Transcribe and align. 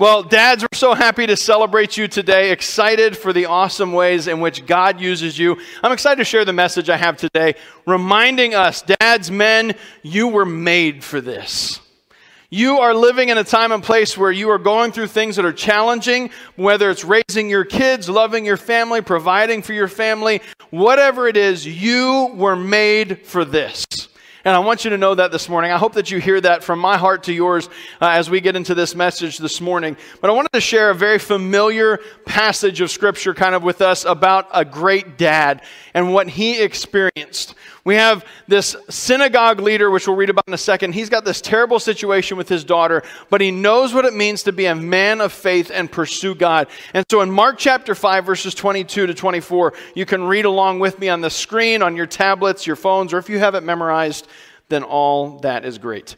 Well, 0.00 0.22
dads, 0.22 0.62
we're 0.62 0.78
so 0.78 0.94
happy 0.94 1.26
to 1.26 1.36
celebrate 1.36 1.96
you 1.96 2.06
today. 2.06 2.52
Excited 2.52 3.18
for 3.18 3.32
the 3.32 3.46
awesome 3.46 3.92
ways 3.92 4.28
in 4.28 4.38
which 4.38 4.64
God 4.64 5.00
uses 5.00 5.36
you. 5.36 5.60
I'm 5.82 5.90
excited 5.90 6.18
to 6.18 6.24
share 6.24 6.44
the 6.44 6.52
message 6.52 6.88
I 6.88 6.96
have 6.96 7.16
today, 7.16 7.56
reminding 7.84 8.54
us, 8.54 8.80
dads, 8.80 9.28
men, 9.28 9.74
you 10.04 10.28
were 10.28 10.44
made 10.44 11.02
for 11.02 11.20
this. 11.20 11.80
You 12.48 12.78
are 12.78 12.94
living 12.94 13.30
in 13.30 13.38
a 13.38 13.44
time 13.44 13.72
and 13.72 13.82
place 13.82 14.16
where 14.16 14.30
you 14.30 14.50
are 14.50 14.58
going 14.58 14.92
through 14.92 15.08
things 15.08 15.34
that 15.34 15.44
are 15.44 15.52
challenging, 15.52 16.30
whether 16.54 16.92
it's 16.92 17.04
raising 17.04 17.50
your 17.50 17.64
kids, 17.64 18.08
loving 18.08 18.46
your 18.46 18.56
family, 18.56 19.00
providing 19.00 19.62
for 19.62 19.72
your 19.72 19.88
family, 19.88 20.42
whatever 20.70 21.26
it 21.26 21.36
is, 21.36 21.66
you 21.66 22.30
were 22.36 22.54
made 22.54 23.26
for 23.26 23.44
this. 23.44 23.84
And 24.44 24.54
I 24.54 24.60
want 24.60 24.84
you 24.84 24.90
to 24.90 24.98
know 24.98 25.14
that 25.14 25.32
this 25.32 25.48
morning. 25.48 25.72
I 25.72 25.78
hope 25.78 25.94
that 25.94 26.10
you 26.10 26.20
hear 26.20 26.40
that 26.40 26.62
from 26.62 26.78
my 26.78 26.96
heart 26.96 27.24
to 27.24 27.32
yours 27.32 27.68
uh, 28.00 28.08
as 28.08 28.30
we 28.30 28.40
get 28.40 28.54
into 28.54 28.74
this 28.74 28.94
message 28.94 29.38
this 29.38 29.60
morning. 29.60 29.96
But 30.20 30.30
I 30.30 30.32
wanted 30.32 30.52
to 30.52 30.60
share 30.60 30.90
a 30.90 30.94
very 30.94 31.18
familiar 31.18 31.98
passage 32.24 32.80
of 32.80 32.90
Scripture 32.90 33.34
kind 33.34 33.54
of 33.54 33.64
with 33.64 33.82
us 33.82 34.04
about 34.04 34.48
a 34.52 34.64
great 34.64 35.18
dad 35.18 35.62
and 35.92 36.12
what 36.12 36.28
he 36.28 36.62
experienced. 36.62 37.54
We 37.88 37.94
have 37.94 38.26
this 38.46 38.76
synagogue 38.90 39.60
leader, 39.60 39.90
which 39.90 40.06
we'll 40.06 40.14
read 40.14 40.28
about 40.28 40.46
in 40.46 40.52
a 40.52 40.58
second. 40.58 40.92
He's 40.92 41.08
got 41.08 41.24
this 41.24 41.40
terrible 41.40 41.80
situation 41.80 42.36
with 42.36 42.46
his 42.46 42.62
daughter, 42.62 43.02
but 43.30 43.40
he 43.40 43.50
knows 43.50 43.94
what 43.94 44.04
it 44.04 44.12
means 44.12 44.42
to 44.42 44.52
be 44.52 44.66
a 44.66 44.74
man 44.74 45.22
of 45.22 45.32
faith 45.32 45.70
and 45.72 45.90
pursue 45.90 46.34
God. 46.34 46.68
And 46.92 47.06
so 47.10 47.22
in 47.22 47.30
Mark 47.30 47.56
chapter 47.56 47.94
5, 47.94 48.26
verses 48.26 48.54
22 48.54 49.06
to 49.06 49.14
24, 49.14 49.72
you 49.94 50.04
can 50.04 50.22
read 50.24 50.44
along 50.44 50.80
with 50.80 50.98
me 50.98 51.08
on 51.08 51.22
the 51.22 51.30
screen, 51.30 51.80
on 51.80 51.96
your 51.96 52.04
tablets, 52.04 52.66
your 52.66 52.76
phones, 52.76 53.14
or 53.14 53.16
if 53.16 53.30
you 53.30 53.38
have 53.38 53.54
it 53.54 53.62
memorized, 53.62 54.28
then 54.68 54.82
all 54.82 55.38
that 55.38 55.64
is 55.64 55.78
great. 55.78 56.16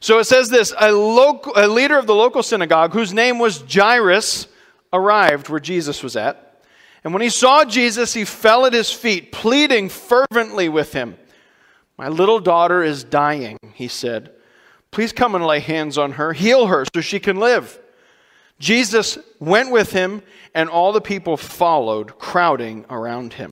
So 0.00 0.18
it 0.18 0.24
says 0.24 0.50
this 0.50 0.74
a, 0.76 0.90
local, 0.90 1.52
a 1.54 1.68
leader 1.68 2.00
of 2.00 2.08
the 2.08 2.16
local 2.16 2.42
synagogue, 2.42 2.94
whose 2.94 3.14
name 3.14 3.38
was 3.38 3.62
Jairus, 3.72 4.48
arrived 4.92 5.48
where 5.48 5.60
Jesus 5.60 6.02
was 6.02 6.16
at. 6.16 6.51
And 7.04 7.12
when 7.12 7.22
he 7.22 7.30
saw 7.30 7.64
Jesus, 7.64 8.14
he 8.14 8.24
fell 8.24 8.64
at 8.64 8.72
his 8.72 8.92
feet, 8.92 9.32
pleading 9.32 9.88
fervently 9.88 10.68
with 10.68 10.92
him. 10.92 11.16
My 11.98 12.08
little 12.08 12.40
daughter 12.40 12.82
is 12.82 13.04
dying, 13.04 13.58
he 13.74 13.88
said. 13.88 14.32
Please 14.90 15.12
come 15.12 15.34
and 15.34 15.44
lay 15.44 15.60
hands 15.60 15.98
on 15.98 16.12
her, 16.12 16.32
heal 16.32 16.66
her 16.66 16.84
so 16.94 17.00
she 17.00 17.18
can 17.18 17.36
live. 17.36 17.80
Jesus 18.58 19.18
went 19.40 19.72
with 19.72 19.92
him, 19.92 20.22
and 20.54 20.68
all 20.68 20.92
the 20.92 21.00
people 21.00 21.36
followed, 21.36 22.18
crowding 22.18 22.84
around 22.88 23.32
him. 23.32 23.50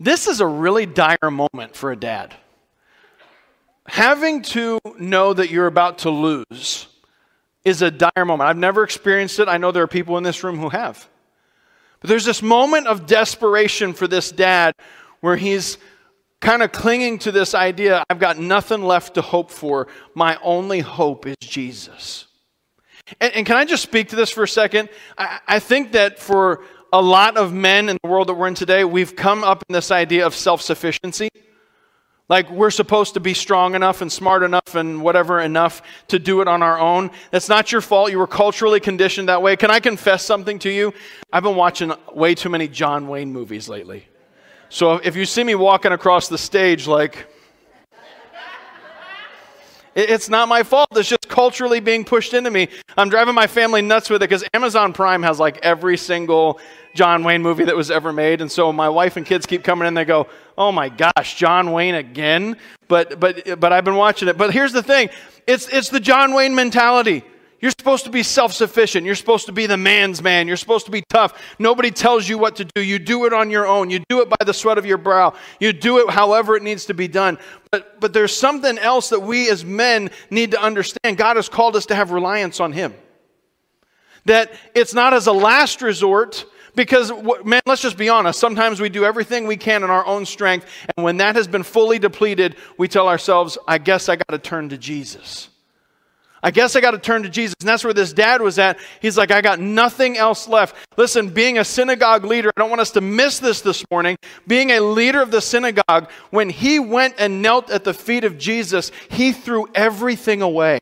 This 0.00 0.26
is 0.26 0.40
a 0.40 0.46
really 0.46 0.86
dire 0.86 1.30
moment 1.30 1.76
for 1.76 1.92
a 1.92 1.96
dad. 1.96 2.34
Having 3.86 4.42
to 4.42 4.78
know 4.98 5.34
that 5.34 5.50
you're 5.50 5.66
about 5.66 5.98
to 5.98 6.10
lose 6.10 6.86
is 7.64 7.82
a 7.82 7.90
dire 7.90 8.24
moment. 8.24 8.48
I've 8.48 8.56
never 8.56 8.84
experienced 8.84 9.38
it. 9.40 9.48
I 9.48 9.58
know 9.58 9.72
there 9.72 9.82
are 9.82 9.88
people 9.88 10.16
in 10.16 10.22
this 10.24 10.44
room 10.44 10.58
who 10.58 10.68
have. 10.68 11.08
But 12.00 12.08
there's 12.08 12.24
this 12.24 12.42
moment 12.42 12.86
of 12.86 13.06
desperation 13.06 13.92
for 13.92 14.06
this 14.06 14.30
dad 14.30 14.74
where 15.20 15.36
he's 15.36 15.78
kind 16.40 16.62
of 16.62 16.70
clinging 16.70 17.18
to 17.18 17.32
this 17.32 17.54
idea 17.54 18.04
I've 18.08 18.20
got 18.20 18.38
nothing 18.38 18.82
left 18.82 19.14
to 19.14 19.22
hope 19.22 19.50
for. 19.50 19.88
My 20.14 20.38
only 20.42 20.80
hope 20.80 21.26
is 21.26 21.36
Jesus. 21.40 22.26
And, 23.20 23.34
and 23.34 23.46
can 23.46 23.56
I 23.56 23.64
just 23.64 23.82
speak 23.82 24.08
to 24.10 24.16
this 24.16 24.30
for 24.30 24.44
a 24.44 24.48
second? 24.48 24.88
I, 25.16 25.40
I 25.48 25.58
think 25.58 25.92
that 25.92 26.18
for 26.18 26.62
a 26.92 27.02
lot 27.02 27.36
of 27.36 27.52
men 27.52 27.88
in 27.88 27.98
the 28.02 28.08
world 28.08 28.28
that 28.28 28.34
we're 28.34 28.48
in 28.48 28.54
today, 28.54 28.84
we've 28.84 29.16
come 29.16 29.44
up 29.44 29.64
in 29.68 29.72
this 29.72 29.90
idea 29.90 30.26
of 30.26 30.34
self 30.34 30.62
sufficiency. 30.62 31.28
Like 32.28 32.50
we're 32.50 32.70
supposed 32.70 33.14
to 33.14 33.20
be 33.20 33.32
strong 33.32 33.74
enough 33.74 34.02
and 34.02 34.12
smart 34.12 34.42
enough 34.42 34.74
and 34.74 35.02
whatever 35.02 35.40
enough 35.40 35.80
to 36.08 36.18
do 36.18 36.42
it 36.42 36.48
on 36.48 36.62
our 36.62 36.78
own. 36.78 37.10
That's 37.30 37.48
not 37.48 37.72
your 37.72 37.80
fault. 37.80 38.10
You 38.10 38.18
were 38.18 38.26
culturally 38.26 38.80
conditioned 38.80 39.28
that 39.30 39.40
way. 39.40 39.56
Can 39.56 39.70
I 39.70 39.80
confess 39.80 40.24
something 40.24 40.58
to 40.60 40.70
you? 40.70 40.92
I've 41.32 41.42
been 41.42 41.56
watching 41.56 41.92
way 42.12 42.34
too 42.34 42.50
many 42.50 42.68
John 42.68 43.08
Wayne 43.08 43.32
movies 43.32 43.68
lately. 43.68 44.06
So 44.68 44.96
if 44.96 45.16
you 45.16 45.24
see 45.24 45.42
me 45.42 45.54
walking 45.54 45.92
across 45.92 46.28
the 46.28 46.36
stage 46.36 46.86
like, 46.86 47.26
it's 49.98 50.28
not 50.28 50.48
my 50.48 50.62
fault. 50.62 50.88
It's 50.92 51.08
just 51.08 51.28
culturally 51.28 51.80
being 51.80 52.04
pushed 52.04 52.32
into 52.32 52.50
me. 52.50 52.68
I'm 52.96 53.08
driving 53.08 53.34
my 53.34 53.46
family 53.46 53.82
nuts 53.82 54.08
with 54.08 54.22
it 54.22 54.28
because 54.28 54.44
Amazon 54.54 54.92
Prime 54.92 55.22
has 55.24 55.40
like 55.40 55.58
every 55.62 55.96
single 55.96 56.60
John 56.94 57.24
Wayne 57.24 57.42
movie 57.42 57.64
that 57.64 57.76
was 57.76 57.90
ever 57.90 58.12
made. 58.12 58.40
And 58.40 58.50
so 58.50 58.72
my 58.72 58.88
wife 58.88 59.16
and 59.16 59.26
kids 59.26 59.44
keep 59.44 59.64
coming 59.64 59.88
in. 59.88 59.94
They 59.94 60.04
go, 60.04 60.28
"Oh 60.56 60.70
my 60.70 60.88
gosh, 60.88 61.36
John 61.36 61.72
Wayne 61.72 61.96
again!" 61.96 62.56
But 62.86 63.18
but 63.18 63.60
but 63.60 63.72
I've 63.72 63.84
been 63.84 63.96
watching 63.96 64.28
it. 64.28 64.38
But 64.38 64.52
here's 64.52 64.72
the 64.72 64.82
thing: 64.82 65.10
it's 65.46 65.68
it's 65.68 65.88
the 65.88 66.00
John 66.00 66.32
Wayne 66.32 66.54
mentality. 66.54 67.24
You're 67.60 67.72
supposed 67.72 68.04
to 68.04 68.10
be 68.10 68.22
self 68.22 68.52
sufficient. 68.52 69.04
You're 69.04 69.16
supposed 69.16 69.46
to 69.46 69.52
be 69.52 69.66
the 69.66 69.76
man's 69.76 70.22
man. 70.22 70.46
You're 70.46 70.56
supposed 70.56 70.86
to 70.86 70.92
be 70.92 71.02
tough. 71.08 71.34
Nobody 71.58 71.90
tells 71.90 72.28
you 72.28 72.38
what 72.38 72.56
to 72.56 72.64
do. 72.64 72.80
You 72.80 72.98
do 73.00 73.24
it 73.26 73.32
on 73.32 73.50
your 73.50 73.66
own. 73.66 73.90
You 73.90 74.00
do 74.08 74.20
it 74.20 74.28
by 74.28 74.44
the 74.44 74.54
sweat 74.54 74.78
of 74.78 74.86
your 74.86 74.98
brow. 74.98 75.34
You 75.58 75.72
do 75.72 75.98
it 75.98 76.10
however 76.10 76.54
it 76.56 76.62
needs 76.62 76.86
to 76.86 76.94
be 76.94 77.08
done. 77.08 77.38
But, 77.72 78.00
but 78.00 78.12
there's 78.12 78.36
something 78.36 78.78
else 78.78 79.08
that 79.08 79.20
we 79.20 79.50
as 79.50 79.64
men 79.64 80.10
need 80.30 80.52
to 80.52 80.62
understand. 80.62 81.16
God 81.16 81.36
has 81.36 81.48
called 81.48 81.74
us 81.74 81.86
to 81.86 81.96
have 81.96 82.12
reliance 82.12 82.60
on 82.60 82.72
Him. 82.72 82.94
That 84.26 84.52
it's 84.74 84.94
not 84.94 85.12
as 85.12 85.26
a 85.26 85.32
last 85.32 85.82
resort, 85.82 86.44
because, 86.76 87.10
man, 87.44 87.60
let's 87.66 87.82
just 87.82 87.96
be 87.96 88.08
honest. 88.08 88.38
Sometimes 88.38 88.80
we 88.80 88.88
do 88.88 89.04
everything 89.04 89.48
we 89.48 89.56
can 89.56 89.82
in 89.82 89.90
our 89.90 90.06
own 90.06 90.24
strength. 90.24 90.66
And 90.96 91.04
when 91.04 91.16
that 91.16 91.34
has 91.34 91.48
been 91.48 91.64
fully 91.64 91.98
depleted, 91.98 92.54
we 92.76 92.86
tell 92.86 93.08
ourselves, 93.08 93.58
I 93.66 93.78
guess 93.78 94.08
I 94.08 94.14
got 94.14 94.28
to 94.28 94.38
turn 94.38 94.68
to 94.68 94.78
Jesus. 94.78 95.48
I 96.42 96.50
guess 96.50 96.76
I 96.76 96.80
got 96.80 96.92
to 96.92 96.98
turn 96.98 97.22
to 97.24 97.28
Jesus. 97.28 97.54
And 97.60 97.68
that's 97.68 97.84
where 97.84 97.92
this 97.92 98.12
dad 98.12 98.40
was 98.40 98.58
at. 98.58 98.78
He's 99.00 99.18
like, 99.18 99.30
I 99.30 99.40
got 99.40 99.60
nothing 99.60 100.16
else 100.16 100.46
left. 100.48 100.76
Listen, 100.96 101.30
being 101.30 101.58
a 101.58 101.64
synagogue 101.64 102.24
leader, 102.24 102.50
I 102.56 102.60
don't 102.60 102.70
want 102.70 102.80
us 102.80 102.92
to 102.92 103.00
miss 103.00 103.38
this 103.38 103.60
this 103.60 103.84
morning. 103.90 104.16
Being 104.46 104.70
a 104.70 104.80
leader 104.80 105.20
of 105.20 105.30
the 105.30 105.40
synagogue, 105.40 106.10
when 106.30 106.50
he 106.50 106.78
went 106.78 107.14
and 107.18 107.42
knelt 107.42 107.70
at 107.70 107.84
the 107.84 107.94
feet 107.94 108.24
of 108.24 108.38
Jesus, 108.38 108.92
he 109.10 109.32
threw 109.32 109.68
everything 109.74 110.42
away. 110.42 110.78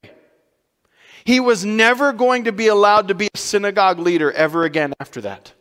He 1.25 1.41
was 1.41 1.65
never 1.65 2.12
going 2.12 2.44
to 2.44 2.53
be 2.53 2.69
allowed 2.69 3.09
to 3.09 3.15
be 3.15 3.28
a 3.34 3.38
synagogue 3.38 3.99
leader 3.99 4.31
ever 4.31 4.65
again 4.65 4.94
after 5.00 5.23
that. 5.23 5.53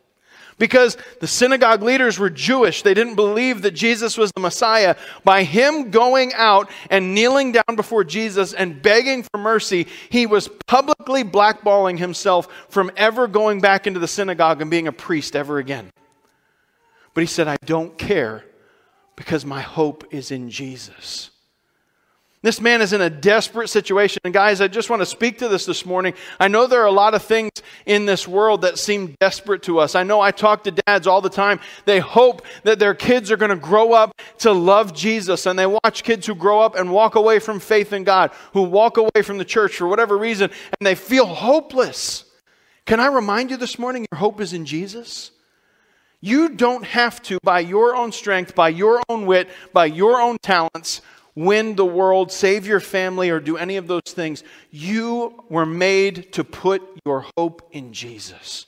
Because 0.58 0.96
the 1.20 1.26
synagogue 1.26 1.82
leaders 1.82 2.18
were 2.18 2.30
Jewish. 2.30 2.80
They 2.82 2.94
didn't 2.94 3.14
believe 3.14 3.62
that 3.62 3.72
Jesus 3.72 4.16
was 4.16 4.32
the 4.32 4.40
Messiah. 4.40 4.96
By 5.22 5.42
him 5.42 5.90
going 5.90 6.32
out 6.32 6.70
and 6.88 7.14
kneeling 7.14 7.52
down 7.52 7.76
before 7.76 8.04
Jesus 8.04 8.54
and 8.54 8.80
begging 8.80 9.22
for 9.22 9.38
mercy, 9.38 9.86
he 10.08 10.24
was 10.24 10.48
publicly 10.66 11.24
blackballing 11.24 11.98
himself 11.98 12.48
from 12.70 12.90
ever 12.96 13.26
going 13.26 13.60
back 13.60 13.86
into 13.86 14.00
the 14.00 14.08
synagogue 14.08 14.62
and 14.62 14.70
being 14.70 14.88
a 14.88 14.92
priest 14.92 15.36
ever 15.36 15.58
again. 15.58 15.90
But 17.12 17.20
he 17.20 17.26
said, 17.26 17.48
I 17.48 17.56
don't 17.64 17.98
care 17.98 18.44
because 19.14 19.44
my 19.44 19.60
hope 19.60 20.04
is 20.10 20.30
in 20.30 20.50
Jesus. 20.50 21.30
This 22.46 22.60
man 22.60 22.80
is 22.80 22.92
in 22.92 23.00
a 23.00 23.10
desperate 23.10 23.66
situation. 23.66 24.20
And 24.22 24.32
guys, 24.32 24.60
I 24.60 24.68
just 24.68 24.88
want 24.88 25.02
to 25.02 25.06
speak 25.06 25.38
to 25.38 25.48
this 25.48 25.66
this 25.66 25.84
morning. 25.84 26.14
I 26.38 26.46
know 26.46 26.68
there 26.68 26.80
are 26.80 26.86
a 26.86 26.92
lot 26.92 27.12
of 27.12 27.24
things 27.24 27.50
in 27.86 28.06
this 28.06 28.28
world 28.28 28.60
that 28.60 28.78
seem 28.78 29.16
desperate 29.18 29.64
to 29.64 29.80
us. 29.80 29.96
I 29.96 30.04
know 30.04 30.20
I 30.20 30.30
talk 30.30 30.62
to 30.62 30.70
dads 30.70 31.08
all 31.08 31.20
the 31.20 31.28
time. 31.28 31.58
They 31.86 31.98
hope 31.98 32.46
that 32.62 32.78
their 32.78 32.94
kids 32.94 33.32
are 33.32 33.36
going 33.36 33.50
to 33.50 33.56
grow 33.56 33.94
up 33.94 34.14
to 34.38 34.52
love 34.52 34.94
Jesus. 34.94 35.44
And 35.44 35.58
they 35.58 35.66
watch 35.66 36.04
kids 36.04 36.24
who 36.24 36.36
grow 36.36 36.60
up 36.60 36.76
and 36.76 36.92
walk 36.92 37.16
away 37.16 37.40
from 37.40 37.58
faith 37.58 37.92
in 37.92 38.04
God, 38.04 38.30
who 38.52 38.62
walk 38.62 38.96
away 38.96 39.22
from 39.24 39.38
the 39.38 39.44
church 39.44 39.74
for 39.78 39.88
whatever 39.88 40.16
reason, 40.16 40.48
and 40.78 40.86
they 40.86 40.94
feel 40.94 41.26
hopeless. 41.26 42.26
Can 42.84 43.00
I 43.00 43.06
remind 43.06 43.50
you 43.50 43.56
this 43.56 43.76
morning 43.76 44.06
your 44.12 44.20
hope 44.20 44.40
is 44.40 44.52
in 44.52 44.66
Jesus? 44.66 45.32
You 46.20 46.50
don't 46.50 46.84
have 46.84 47.20
to, 47.24 47.38
by 47.42 47.58
your 47.58 47.96
own 47.96 48.12
strength, 48.12 48.54
by 48.54 48.68
your 48.68 49.02
own 49.08 49.26
wit, 49.26 49.48
by 49.72 49.86
your 49.86 50.20
own 50.20 50.38
talents, 50.42 51.02
win 51.36 51.76
the 51.76 51.86
world, 51.86 52.32
save 52.32 52.66
your 52.66 52.80
family, 52.80 53.30
or 53.30 53.38
do 53.38 53.56
any 53.56 53.76
of 53.76 53.86
those 53.86 54.02
things. 54.06 54.42
You 54.72 55.44
were 55.48 55.66
made 55.66 56.32
to 56.32 56.42
put 56.42 56.82
your 57.04 57.26
hope 57.36 57.68
in 57.70 57.92
Jesus. 57.92 58.66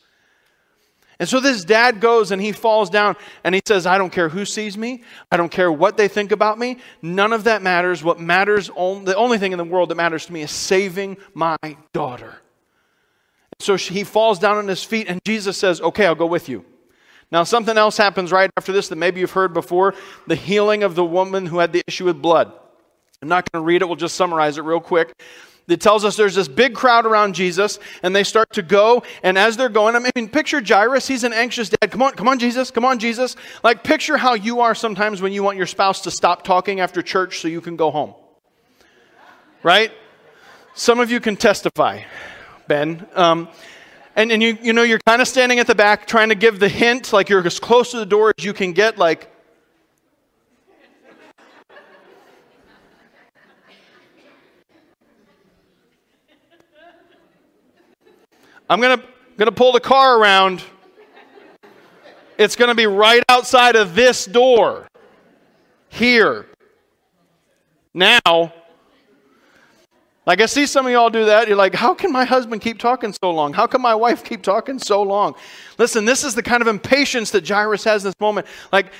And 1.20 1.28
so 1.28 1.40
this 1.40 1.64
dad 1.64 2.00
goes 2.00 2.30
and 2.30 2.40
he 2.40 2.52
falls 2.52 2.90
down 2.90 3.16
and 3.42 3.52
he 3.52 3.60
says, 3.66 3.86
I 3.86 3.98
don't 3.98 4.10
care 4.10 4.28
who 4.28 4.44
sees 4.44 4.78
me. 4.78 5.02
I 5.32 5.36
don't 5.36 5.50
care 5.50 5.72
what 5.72 5.96
they 5.96 6.06
think 6.06 6.30
about 6.30 6.58
me. 6.60 6.78
None 7.02 7.32
of 7.32 7.44
that 7.44 7.60
matters. 7.60 8.04
What 8.04 8.20
matters, 8.20 8.68
the 8.68 9.14
only 9.16 9.38
thing 9.38 9.50
in 9.50 9.58
the 9.58 9.64
world 9.64 9.88
that 9.88 9.96
matters 9.96 10.26
to 10.26 10.32
me 10.32 10.42
is 10.42 10.52
saving 10.52 11.16
my 11.34 11.56
daughter. 11.92 12.30
And 12.30 13.60
so 13.60 13.74
he 13.74 14.04
falls 14.04 14.38
down 14.38 14.58
on 14.58 14.68
his 14.68 14.84
feet 14.84 15.08
and 15.08 15.20
Jesus 15.26 15.56
says, 15.56 15.80
Okay, 15.80 16.06
I'll 16.06 16.14
go 16.14 16.26
with 16.26 16.48
you. 16.48 16.64
Now, 17.30 17.42
something 17.44 17.76
else 17.76 17.96
happens 17.96 18.32
right 18.32 18.50
after 18.56 18.72
this 18.72 18.88
that 18.88 18.96
maybe 18.96 19.20
you've 19.20 19.32
heard 19.32 19.52
before 19.52 19.94
the 20.26 20.34
healing 20.34 20.82
of 20.82 20.94
the 20.94 21.04
woman 21.04 21.46
who 21.46 21.58
had 21.58 21.72
the 21.72 21.82
issue 21.86 22.06
with 22.06 22.22
blood. 22.22 22.52
I'm 23.22 23.28
not 23.28 23.50
going 23.50 23.62
to 23.62 23.66
read 23.66 23.82
it, 23.82 23.86
we'll 23.86 23.96
just 23.96 24.14
summarize 24.14 24.58
it 24.58 24.62
real 24.62 24.80
quick. 24.80 25.12
It 25.66 25.82
tells 25.82 26.04
us 26.04 26.16
there's 26.16 26.34
this 26.34 26.48
big 26.48 26.74
crowd 26.74 27.04
around 27.04 27.34
Jesus, 27.34 27.78
and 28.02 28.16
they 28.16 28.24
start 28.24 28.52
to 28.54 28.62
go. 28.62 29.02
And 29.22 29.36
as 29.36 29.56
they're 29.56 29.68
going, 29.68 29.96
I 29.96 30.10
mean, 30.14 30.28
picture 30.30 30.62
Jairus. 30.66 31.06
He's 31.06 31.24
an 31.24 31.34
anxious 31.34 31.68
dad. 31.68 31.90
Come 31.90 32.00
on, 32.00 32.12
come 32.12 32.26
on, 32.26 32.38
Jesus. 32.38 32.70
Come 32.70 32.86
on, 32.86 32.98
Jesus. 32.98 33.36
Like, 33.62 33.84
picture 33.84 34.16
how 34.16 34.32
you 34.32 34.60
are 34.60 34.74
sometimes 34.74 35.20
when 35.20 35.32
you 35.32 35.42
want 35.42 35.58
your 35.58 35.66
spouse 35.66 36.00
to 36.02 36.10
stop 36.10 36.42
talking 36.42 36.80
after 36.80 37.02
church 37.02 37.40
so 37.40 37.48
you 37.48 37.60
can 37.60 37.76
go 37.76 37.90
home. 37.90 38.14
Right? 39.62 39.92
Some 40.74 41.00
of 41.00 41.10
you 41.10 41.20
can 41.20 41.36
testify. 41.36 42.02
Ben. 42.66 43.06
Um, 43.14 43.48
and, 44.16 44.32
and 44.32 44.42
you, 44.42 44.56
you 44.62 44.72
know, 44.72 44.82
you're 44.82 45.00
kind 45.06 45.20
of 45.20 45.28
standing 45.28 45.58
at 45.58 45.66
the 45.66 45.74
back 45.74 46.06
trying 46.06 46.30
to 46.30 46.34
give 46.34 46.60
the 46.60 46.68
hint, 46.68 47.12
like 47.12 47.28
you're 47.28 47.46
as 47.46 47.60
close 47.60 47.90
to 47.90 47.98
the 47.98 48.06
door 48.06 48.32
as 48.38 48.44
you 48.44 48.54
can 48.54 48.72
get, 48.72 48.96
like, 48.96 49.30
I'm 58.68 58.80
going 58.80 58.98
to 58.98 59.04
going 59.36 59.46
to 59.46 59.52
pull 59.52 59.72
the 59.72 59.80
car 59.80 60.18
around. 60.18 60.62
It's 62.36 62.56
going 62.56 62.68
to 62.68 62.74
be 62.74 62.86
right 62.86 63.22
outside 63.28 63.76
of 63.76 63.94
this 63.94 64.24
door. 64.24 64.86
Here. 65.88 66.46
Now, 67.94 68.52
like 70.28 70.42
I 70.42 70.46
see 70.46 70.66
some 70.66 70.84
of 70.84 70.92
y'all 70.92 71.08
do 71.08 71.24
that. 71.24 71.48
You're 71.48 71.56
like, 71.56 71.74
how 71.74 71.94
can 71.94 72.12
my 72.12 72.26
husband 72.26 72.60
keep 72.60 72.78
talking 72.78 73.14
so 73.14 73.30
long? 73.30 73.54
How 73.54 73.66
can 73.66 73.80
my 73.80 73.94
wife 73.94 74.22
keep 74.22 74.42
talking 74.42 74.78
so 74.78 75.02
long? 75.02 75.34
Listen, 75.78 76.04
this 76.04 76.22
is 76.22 76.34
the 76.34 76.42
kind 76.42 76.60
of 76.60 76.68
impatience 76.68 77.30
that 77.30 77.48
Jairus 77.48 77.82
has 77.84 78.04
in 78.04 78.08
this 78.10 78.20
moment. 78.20 78.46
Like 78.70 78.92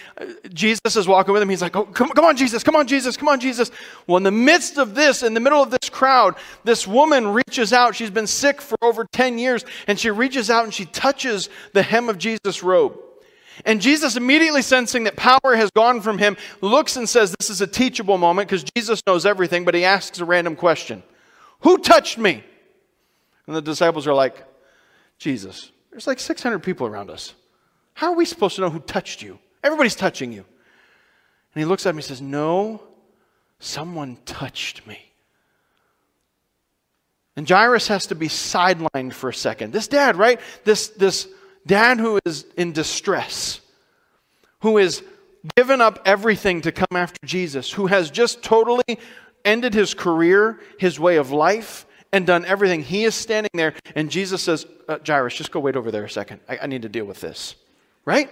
Jesus 0.54 0.96
is 0.96 1.06
walking 1.06 1.34
with 1.34 1.42
him. 1.42 1.50
He's 1.50 1.60
like, 1.60 1.76
oh, 1.76 1.84
come, 1.84 2.08
come 2.08 2.24
on, 2.24 2.34
Jesus, 2.34 2.64
come 2.64 2.74
on, 2.76 2.86
Jesus, 2.86 3.18
come 3.18 3.28
on, 3.28 3.40
Jesus. 3.40 3.70
Well, 4.06 4.16
in 4.16 4.22
the 4.22 4.30
midst 4.30 4.78
of 4.78 4.94
this, 4.94 5.22
in 5.22 5.34
the 5.34 5.40
middle 5.40 5.62
of 5.62 5.70
this 5.70 5.90
crowd, 5.90 6.34
this 6.64 6.86
woman 6.86 7.28
reaches 7.28 7.74
out. 7.74 7.94
She's 7.94 8.08
been 8.08 8.26
sick 8.26 8.62
for 8.62 8.78
over 8.80 9.04
10 9.12 9.36
years, 9.36 9.66
and 9.86 10.00
she 10.00 10.08
reaches 10.08 10.48
out 10.48 10.64
and 10.64 10.72
she 10.72 10.86
touches 10.86 11.50
the 11.74 11.82
hem 11.82 12.08
of 12.08 12.16
Jesus' 12.16 12.62
robe. 12.62 12.98
And 13.66 13.82
Jesus, 13.82 14.16
immediately 14.16 14.62
sensing 14.62 15.04
that 15.04 15.16
power 15.16 15.56
has 15.56 15.70
gone 15.72 16.00
from 16.00 16.16
him, 16.16 16.38
looks 16.62 16.96
and 16.96 17.06
says, 17.06 17.34
This 17.38 17.50
is 17.50 17.60
a 17.60 17.66
teachable 17.66 18.16
moment 18.16 18.48
because 18.48 18.64
Jesus 18.74 19.02
knows 19.06 19.26
everything, 19.26 19.66
but 19.66 19.74
he 19.74 19.84
asks 19.84 20.20
a 20.20 20.24
random 20.24 20.56
question. 20.56 21.02
Who 21.60 21.78
touched 21.78 22.18
me? 22.18 22.44
And 23.46 23.56
the 23.56 23.62
disciples 23.62 24.06
are 24.06 24.14
like, 24.14 24.44
Jesus, 25.18 25.70
there's 25.90 26.06
like 26.06 26.20
600 26.20 26.60
people 26.60 26.86
around 26.86 27.10
us. 27.10 27.34
How 27.94 28.12
are 28.12 28.16
we 28.16 28.24
supposed 28.24 28.56
to 28.56 28.60
know 28.60 28.70
who 28.70 28.78
touched 28.80 29.22
you? 29.22 29.38
Everybody's 29.64 29.96
touching 29.96 30.32
you. 30.32 30.44
And 31.54 31.62
he 31.62 31.64
looks 31.64 31.86
at 31.86 31.94
me 31.94 31.98
and 31.98 32.04
says, 32.04 32.20
No, 32.20 32.82
someone 33.58 34.18
touched 34.24 34.86
me. 34.86 35.00
And 37.36 37.48
Jairus 37.48 37.88
has 37.88 38.06
to 38.06 38.14
be 38.14 38.28
sidelined 38.28 39.12
for 39.12 39.30
a 39.30 39.34
second. 39.34 39.72
This 39.72 39.88
dad, 39.88 40.16
right? 40.16 40.40
This, 40.64 40.88
this 40.88 41.28
dad 41.66 41.98
who 41.98 42.18
is 42.24 42.44
in 42.56 42.72
distress, 42.72 43.60
who 44.60 44.78
is 44.78 45.02
given 45.56 45.80
up 45.80 46.00
everything 46.04 46.62
to 46.62 46.72
come 46.72 46.96
after 46.96 47.18
Jesus, 47.24 47.72
who 47.72 47.86
has 47.86 48.10
just 48.10 48.42
totally 48.42 48.98
ended 49.48 49.74
his 49.74 49.94
career, 49.94 50.60
his 50.78 51.00
way 51.00 51.16
of 51.16 51.30
life, 51.30 51.86
and 52.12 52.26
done 52.26 52.44
everything. 52.44 52.82
He 52.82 53.04
is 53.04 53.14
standing 53.14 53.50
there, 53.54 53.74
and 53.94 54.10
Jesus 54.10 54.42
says, 54.42 54.66
uh, 54.88 54.98
Jairus, 55.06 55.34
just 55.34 55.50
go 55.50 55.60
wait 55.60 55.76
over 55.76 55.90
there 55.90 56.04
a 56.04 56.10
second. 56.10 56.40
I, 56.48 56.58
I 56.62 56.66
need 56.66 56.82
to 56.82 56.88
deal 56.88 57.04
with 57.04 57.20
this. 57.20 57.54
Right? 58.04 58.30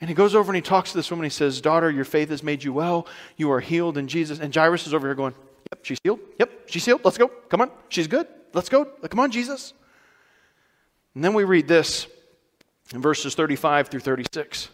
And 0.00 0.08
he 0.08 0.14
goes 0.14 0.34
over 0.34 0.50
and 0.50 0.56
he 0.56 0.62
talks 0.62 0.92
to 0.92 0.98
this 0.98 1.10
woman. 1.10 1.24
He 1.24 1.30
says, 1.30 1.60
Daughter, 1.60 1.90
your 1.90 2.04
faith 2.04 2.28
has 2.28 2.42
made 2.42 2.62
you 2.62 2.72
well. 2.72 3.06
You 3.36 3.50
are 3.50 3.60
healed 3.60 3.98
in 3.98 4.06
Jesus. 4.06 4.38
And 4.38 4.54
Jairus 4.54 4.86
is 4.86 4.94
over 4.94 5.08
here 5.08 5.14
going, 5.14 5.34
Yep, 5.72 5.84
she's 5.84 5.98
healed. 6.02 6.20
Yep, 6.38 6.50
she's 6.66 6.84
healed. 6.84 7.00
Let's 7.04 7.18
go. 7.18 7.28
Come 7.48 7.62
on. 7.62 7.70
She's 7.88 8.06
good. 8.06 8.26
Let's 8.52 8.68
go. 8.68 8.84
Come 8.84 9.20
on, 9.20 9.30
Jesus. 9.30 9.72
And 11.14 11.24
then 11.24 11.34
we 11.34 11.44
read 11.44 11.66
this 11.66 12.06
in 12.94 13.02
verses 13.02 13.34
35 13.34 13.88
through 13.88 14.00
36 14.00 14.68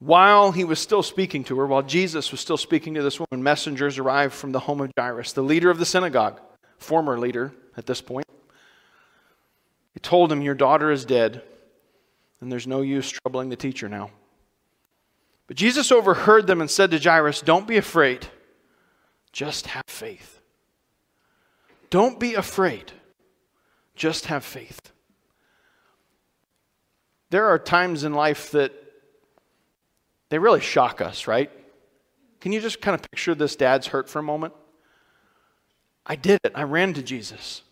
while 0.00 0.50
he 0.50 0.64
was 0.64 0.78
still 0.78 1.02
speaking 1.02 1.44
to 1.44 1.58
her, 1.58 1.66
while 1.66 1.82
Jesus 1.82 2.30
was 2.32 2.40
still 2.40 2.56
speaking 2.56 2.94
to 2.94 3.02
this 3.02 3.20
woman, 3.20 3.42
messengers 3.42 3.98
arrived 3.98 4.32
from 4.32 4.50
the 4.50 4.60
home 4.60 4.80
of 4.80 4.90
Jairus, 4.98 5.34
the 5.34 5.42
leader 5.42 5.70
of 5.70 5.78
the 5.78 5.84
synagogue, 5.84 6.40
former 6.78 7.18
leader 7.18 7.52
at 7.76 7.86
this 7.86 8.00
point. 8.00 8.26
He 9.92 10.00
told 10.00 10.32
him, 10.32 10.40
Your 10.40 10.54
daughter 10.54 10.90
is 10.90 11.04
dead, 11.04 11.42
and 12.40 12.50
there's 12.50 12.66
no 12.66 12.80
use 12.80 13.10
troubling 13.10 13.50
the 13.50 13.56
teacher 13.56 13.88
now. 13.90 14.10
But 15.46 15.58
Jesus 15.58 15.92
overheard 15.92 16.46
them 16.46 16.62
and 16.62 16.70
said 16.70 16.90
to 16.92 16.98
Jairus, 16.98 17.42
Don't 17.42 17.66
be 17.66 17.76
afraid, 17.76 18.26
just 19.32 19.66
have 19.66 19.84
faith. 19.86 20.40
Don't 21.90 22.18
be 22.18 22.34
afraid, 22.34 22.92
just 23.96 24.26
have 24.26 24.44
faith. 24.44 24.92
There 27.28 27.46
are 27.48 27.58
times 27.58 28.02
in 28.02 28.14
life 28.14 28.52
that 28.52 28.72
they 30.30 30.38
really 30.38 30.60
shock 30.60 31.00
us, 31.00 31.26
right? 31.26 31.50
Can 32.40 32.52
you 32.52 32.60
just 32.60 32.80
kind 32.80 32.94
of 32.94 33.02
picture 33.10 33.34
this 33.34 33.56
dad's 33.56 33.88
hurt 33.88 34.08
for 34.08 34.18
a 34.18 34.22
moment? 34.22 34.54
I 36.06 36.16
did 36.16 36.40
it. 36.44 36.52
I 36.54 36.62
ran 36.62 36.94
to 36.94 37.02
Jesus. 37.02 37.62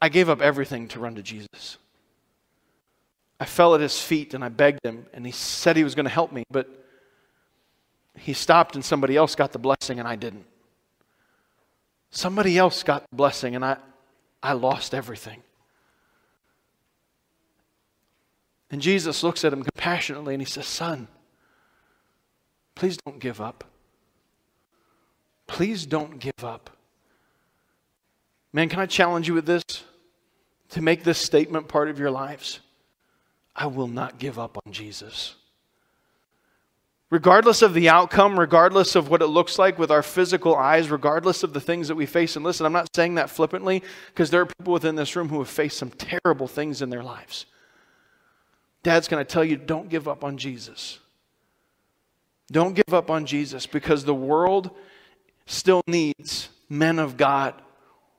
I 0.00 0.08
gave 0.08 0.28
up 0.28 0.42
everything 0.42 0.88
to 0.88 1.00
run 1.00 1.14
to 1.14 1.22
Jesus. 1.22 1.78
I 3.40 3.44
fell 3.44 3.74
at 3.74 3.80
his 3.80 4.00
feet 4.00 4.34
and 4.34 4.44
I 4.44 4.48
begged 4.48 4.84
him, 4.84 5.06
and 5.12 5.24
he 5.24 5.32
said 5.32 5.76
he 5.76 5.84
was 5.84 5.94
going 5.94 6.04
to 6.04 6.10
help 6.10 6.32
me, 6.32 6.44
but 6.50 6.68
he 8.16 8.32
stopped 8.34 8.74
and 8.74 8.84
somebody 8.84 9.16
else 9.16 9.34
got 9.34 9.52
the 9.52 9.58
blessing 9.58 9.98
and 9.98 10.06
I 10.06 10.16
didn't. 10.16 10.46
Somebody 12.10 12.58
else 12.58 12.82
got 12.82 13.02
the 13.10 13.16
blessing 13.16 13.56
and 13.56 13.64
I, 13.64 13.78
I 14.42 14.52
lost 14.52 14.94
everything. 14.94 15.42
And 18.72 18.80
Jesus 18.80 19.22
looks 19.22 19.44
at 19.44 19.52
him 19.52 19.62
compassionately 19.62 20.34
and 20.34 20.40
he 20.40 20.46
says, 20.46 20.66
Son, 20.66 21.06
please 22.74 22.96
don't 22.96 23.18
give 23.18 23.40
up. 23.40 23.64
Please 25.46 25.84
don't 25.84 26.18
give 26.18 26.42
up. 26.42 26.70
Man, 28.50 28.70
can 28.70 28.80
I 28.80 28.86
challenge 28.86 29.28
you 29.28 29.34
with 29.34 29.44
this? 29.44 29.62
To 30.70 30.80
make 30.80 31.04
this 31.04 31.18
statement 31.18 31.68
part 31.68 31.90
of 31.90 31.98
your 31.98 32.10
lives? 32.10 32.60
I 33.54 33.66
will 33.66 33.88
not 33.88 34.18
give 34.18 34.38
up 34.38 34.58
on 34.64 34.72
Jesus. 34.72 35.34
Regardless 37.10 37.60
of 37.60 37.74
the 37.74 37.90
outcome, 37.90 38.40
regardless 38.40 38.94
of 38.96 39.10
what 39.10 39.20
it 39.20 39.26
looks 39.26 39.58
like 39.58 39.78
with 39.78 39.90
our 39.90 40.02
physical 40.02 40.56
eyes, 40.56 40.90
regardless 40.90 41.42
of 41.42 41.52
the 41.52 41.60
things 41.60 41.88
that 41.88 41.94
we 41.94 42.06
face. 42.06 42.36
And 42.36 42.44
listen, 42.44 42.64
I'm 42.64 42.72
not 42.72 42.88
saying 42.96 43.16
that 43.16 43.28
flippantly 43.28 43.82
because 44.06 44.30
there 44.30 44.40
are 44.40 44.46
people 44.46 44.72
within 44.72 44.96
this 44.96 45.14
room 45.14 45.28
who 45.28 45.40
have 45.40 45.50
faced 45.50 45.76
some 45.76 45.90
terrible 45.90 46.46
things 46.46 46.80
in 46.80 46.88
their 46.88 47.02
lives. 47.02 47.44
Dad's 48.82 49.08
going 49.08 49.24
to 49.24 49.30
tell 49.30 49.44
you 49.44 49.56
don't 49.56 49.88
give 49.88 50.08
up 50.08 50.24
on 50.24 50.38
Jesus. 50.38 50.98
Don't 52.50 52.74
give 52.74 52.92
up 52.92 53.10
on 53.10 53.26
Jesus 53.26 53.66
because 53.66 54.04
the 54.04 54.14
world 54.14 54.70
still 55.46 55.82
needs 55.86 56.48
men 56.68 56.98
of 56.98 57.16
God 57.16 57.54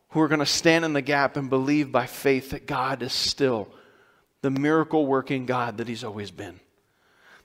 who 0.09 0.21
are 0.21 0.27
going 0.27 0.39
to 0.39 0.45
stand 0.45 0.85
in 0.85 0.93
the 0.93 1.01
gap 1.01 1.37
and 1.37 1.49
believe 1.49 1.91
by 1.91 2.05
faith 2.05 2.51
that 2.51 2.65
God 2.65 3.01
is 3.01 3.13
still 3.13 3.67
the 4.41 4.51
miracle 4.51 5.05
working 5.05 5.45
God 5.45 5.77
that 5.77 5.87
He's 5.87 6.03
always 6.03 6.31
been. 6.31 6.59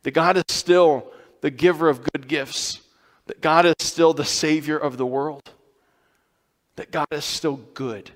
That 0.02 0.12
God 0.12 0.37
is 0.37 0.45
still 0.49 1.11
the 1.40 1.50
giver 1.50 1.88
of 1.88 2.02
good 2.02 2.28
gifts. 2.28 2.81
That 3.26 3.40
God 3.40 3.66
is 3.66 3.75
still 3.81 4.12
the 4.12 4.25
Savior 4.25 4.76
of 4.76 4.97
the 4.97 5.07
world. 5.07 5.50
That 6.76 6.90
God 6.90 7.07
is 7.11 7.25
still 7.25 7.57
good. 7.75 8.11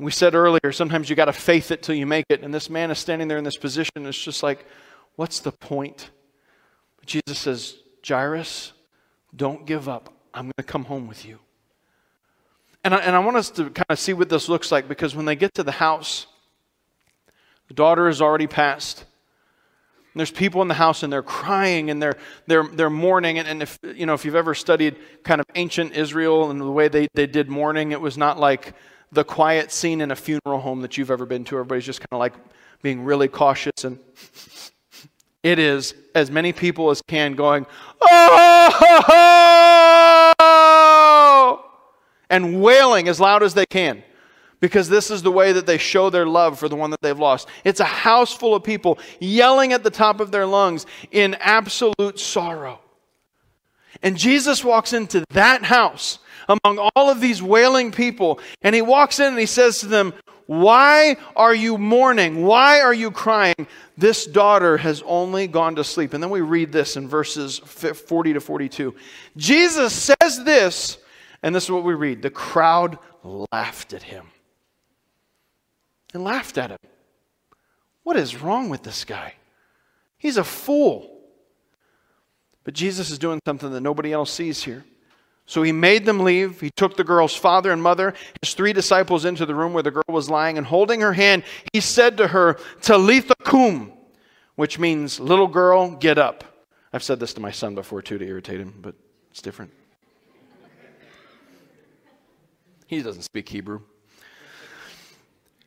We 0.00 0.10
said 0.10 0.34
earlier, 0.34 0.72
sometimes 0.72 1.10
you 1.10 1.16
got 1.16 1.26
to 1.26 1.32
faith 1.32 1.70
it 1.70 1.82
till 1.82 1.94
you 1.94 2.06
make 2.06 2.24
it. 2.30 2.42
And 2.42 2.54
this 2.54 2.70
man 2.70 2.90
is 2.90 2.98
standing 2.98 3.28
there 3.28 3.36
in 3.36 3.44
this 3.44 3.58
position. 3.58 4.06
It's 4.06 4.22
just 4.22 4.42
like, 4.42 4.64
what's 5.16 5.40
the 5.40 5.52
point? 5.52 6.10
Jesus 7.04 7.38
says, 7.38 7.76
Jairus, 8.06 8.72
don't 9.36 9.66
give 9.66 9.90
up. 9.90 10.12
I'm 10.32 10.44
going 10.44 10.52
to 10.56 10.62
come 10.62 10.84
home 10.84 11.06
with 11.06 11.26
you. 11.26 11.38
And 12.82 12.94
I, 12.94 12.98
and 12.98 13.14
I 13.14 13.18
want 13.18 13.36
us 13.36 13.50
to 13.50 13.64
kind 13.64 13.84
of 13.90 13.98
see 13.98 14.14
what 14.14 14.30
this 14.30 14.48
looks 14.48 14.72
like 14.72 14.88
because 14.88 15.14
when 15.14 15.26
they 15.26 15.36
get 15.36 15.52
to 15.54 15.62
the 15.62 15.72
house, 15.72 16.26
the 17.68 17.74
daughter 17.74 18.08
is 18.08 18.22
already 18.22 18.46
passed. 18.46 19.00
And 19.00 20.18
there's 20.18 20.30
people 20.30 20.62
in 20.62 20.68
the 20.68 20.74
house 20.74 21.02
and 21.02 21.12
they're 21.12 21.22
crying 21.22 21.90
and 21.90 22.02
they're, 22.02 22.16
they're, 22.46 22.66
they're 22.66 22.88
mourning. 22.88 23.38
And, 23.38 23.46
and 23.46 23.62
if, 23.62 23.78
you 23.82 24.06
know, 24.06 24.14
if 24.14 24.24
you've 24.24 24.34
ever 24.34 24.54
studied 24.54 24.96
kind 25.24 25.42
of 25.42 25.46
ancient 25.56 25.92
Israel 25.92 26.50
and 26.50 26.58
the 26.58 26.70
way 26.70 26.88
they, 26.88 27.08
they 27.12 27.26
did 27.26 27.50
mourning, 27.50 27.92
it 27.92 28.00
was 28.00 28.16
not 28.16 28.38
like 28.38 28.72
the 29.12 29.24
quiet 29.24 29.72
scene 29.72 30.00
in 30.00 30.10
a 30.10 30.16
funeral 30.16 30.60
home 30.60 30.82
that 30.82 30.96
you've 30.96 31.10
ever 31.10 31.26
been 31.26 31.44
to. 31.44 31.56
Everybody's 31.56 31.84
just 31.84 32.00
kind 32.00 32.08
of 32.12 32.18
like 32.18 32.34
being 32.82 33.02
really 33.04 33.28
cautious. 33.28 33.84
And 33.84 33.98
it 35.42 35.58
is 35.58 35.94
as 36.14 36.30
many 36.30 36.52
people 36.52 36.90
as 36.90 37.02
can 37.02 37.34
going, 37.34 37.66
oh, 38.02 38.76
and 42.28 42.62
wailing 42.62 43.08
as 43.08 43.18
loud 43.18 43.42
as 43.42 43.54
they 43.54 43.66
can 43.66 44.02
because 44.60 44.88
this 44.88 45.10
is 45.10 45.22
the 45.22 45.32
way 45.32 45.52
that 45.52 45.66
they 45.66 45.78
show 45.78 46.10
their 46.10 46.26
love 46.26 46.58
for 46.58 46.68
the 46.68 46.76
one 46.76 46.90
that 46.90 47.00
they've 47.00 47.18
lost. 47.18 47.48
It's 47.64 47.80
a 47.80 47.84
house 47.84 48.34
full 48.34 48.54
of 48.54 48.62
people 48.62 48.98
yelling 49.18 49.72
at 49.72 49.82
the 49.82 49.90
top 49.90 50.20
of 50.20 50.30
their 50.30 50.46
lungs 50.46 50.86
in 51.10 51.34
absolute 51.40 52.18
sorrow. 52.18 52.80
And 54.02 54.16
Jesus 54.16 54.62
walks 54.62 54.92
into 54.92 55.24
that 55.30 55.64
house 55.64 56.20
among 56.50 56.78
all 56.78 57.10
of 57.10 57.20
these 57.20 57.42
wailing 57.42 57.92
people. 57.92 58.40
And 58.62 58.74
he 58.74 58.82
walks 58.82 59.20
in 59.20 59.26
and 59.26 59.38
he 59.38 59.46
says 59.46 59.78
to 59.80 59.86
them, 59.86 60.12
Why 60.46 61.16
are 61.36 61.54
you 61.54 61.78
mourning? 61.78 62.44
Why 62.44 62.80
are 62.80 62.94
you 62.94 63.10
crying? 63.10 63.66
This 63.96 64.26
daughter 64.26 64.76
has 64.78 65.02
only 65.06 65.46
gone 65.46 65.76
to 65.76 65.84
sleep. 65.84 66.14
And 66.14 66.22
then 66.22 66.30
we 66.30 66.40
read 66.40 66.72
this 66.72 66.96
in 66.96 67.08
verses 67.08 67.58
40 67.58 68.34
to 68.34 68.40
42. 68.40 68.94
Jesus 69.36 69.92
says 69.92 70.44
this, 70.44 70.98
And 71.42 71.54
this 71.54 71.64
is 71.64 71.70
what 71.70 71.84
we 71.84 71.94
read 71.94 72.22
the 72.22 72.30
crowd 72.30 72.98
laughed 73.22 73.92
at 73.92 74.02
him. 74.02 74.26
And 76.12 76.24
laughed 76.24 76.58
at 76.58 76.70
him. 76.70 76.78
What 78.02 78.16
is 78.16 78.40
wrong 78.40 78.68
with 78.68 78.82
this 78.82 79.04
guy? 79.04 79.34
He's 80.18 80.36
a 80.36 80.44
fool. 80.44 81.18
But 82.64 82.74
Jesus 82.74 83.10
is 83.10 83.18
doing 83.18 83.40
something 83.46 83.70
that 83.72 83.80
nobody 83.80 84.12
else 84.12 84.30
sees 84.30 84.62
here. 84.62 84.84
So 85.50 85.64
he 85.64 85.72
made 85.72 86.06
them 86.06 86.20
leave. 86.20 86.60
He 86.60 86.70
took 86.70 86.96
the 86.96 87.02
girl's 87.02 87.34
father 87.34 87.72
and 87.72 87.82
mother, 87.82 88.14
his 88.40 88.54
three 88.54 88.72
disciples, 88.72 89.24
into 89.24 89.44
the 89.44 89.54
room 89.56 89.72
where 89.72 89.82
the 89.82 89.90
girl 89.90 90.04
was 90.06 90.30
lying, 90.30 90.56
and 90.56 90.64
holding 90.64 91.00
her 91.00 91.12
hand, 91.12 91.42
he 91.72 91.80
said 91.80 92.18
to 92.18 92.28
her, 92.28 92.56
Talitha 92.82 93.34
cum, 93.42 93.92
which 94.54 94.78
means, 94.78 95.18
little 95.18 95.48
girl, 95.48 95.90
get 95.90 96.18
up. 96.18 96.44
I've 96.92 97.02
said 97.02 97.18
this 97.18 97.34
to 97.34 97.40
my 97.40 97.50
son 97.50 97.74
before 97.74 98.00
too 98.00 98.16
to 98.16 98.24
irritate 98.24 98.60
him, 98.60 98.78
but 98.80 98.94
it's 99.32 99.42
different. 99.42 99.72
He 102.86 103.02
doesn't 103.02 103.22
speak 103.22 103.48
Hebrew. 103.48 103.80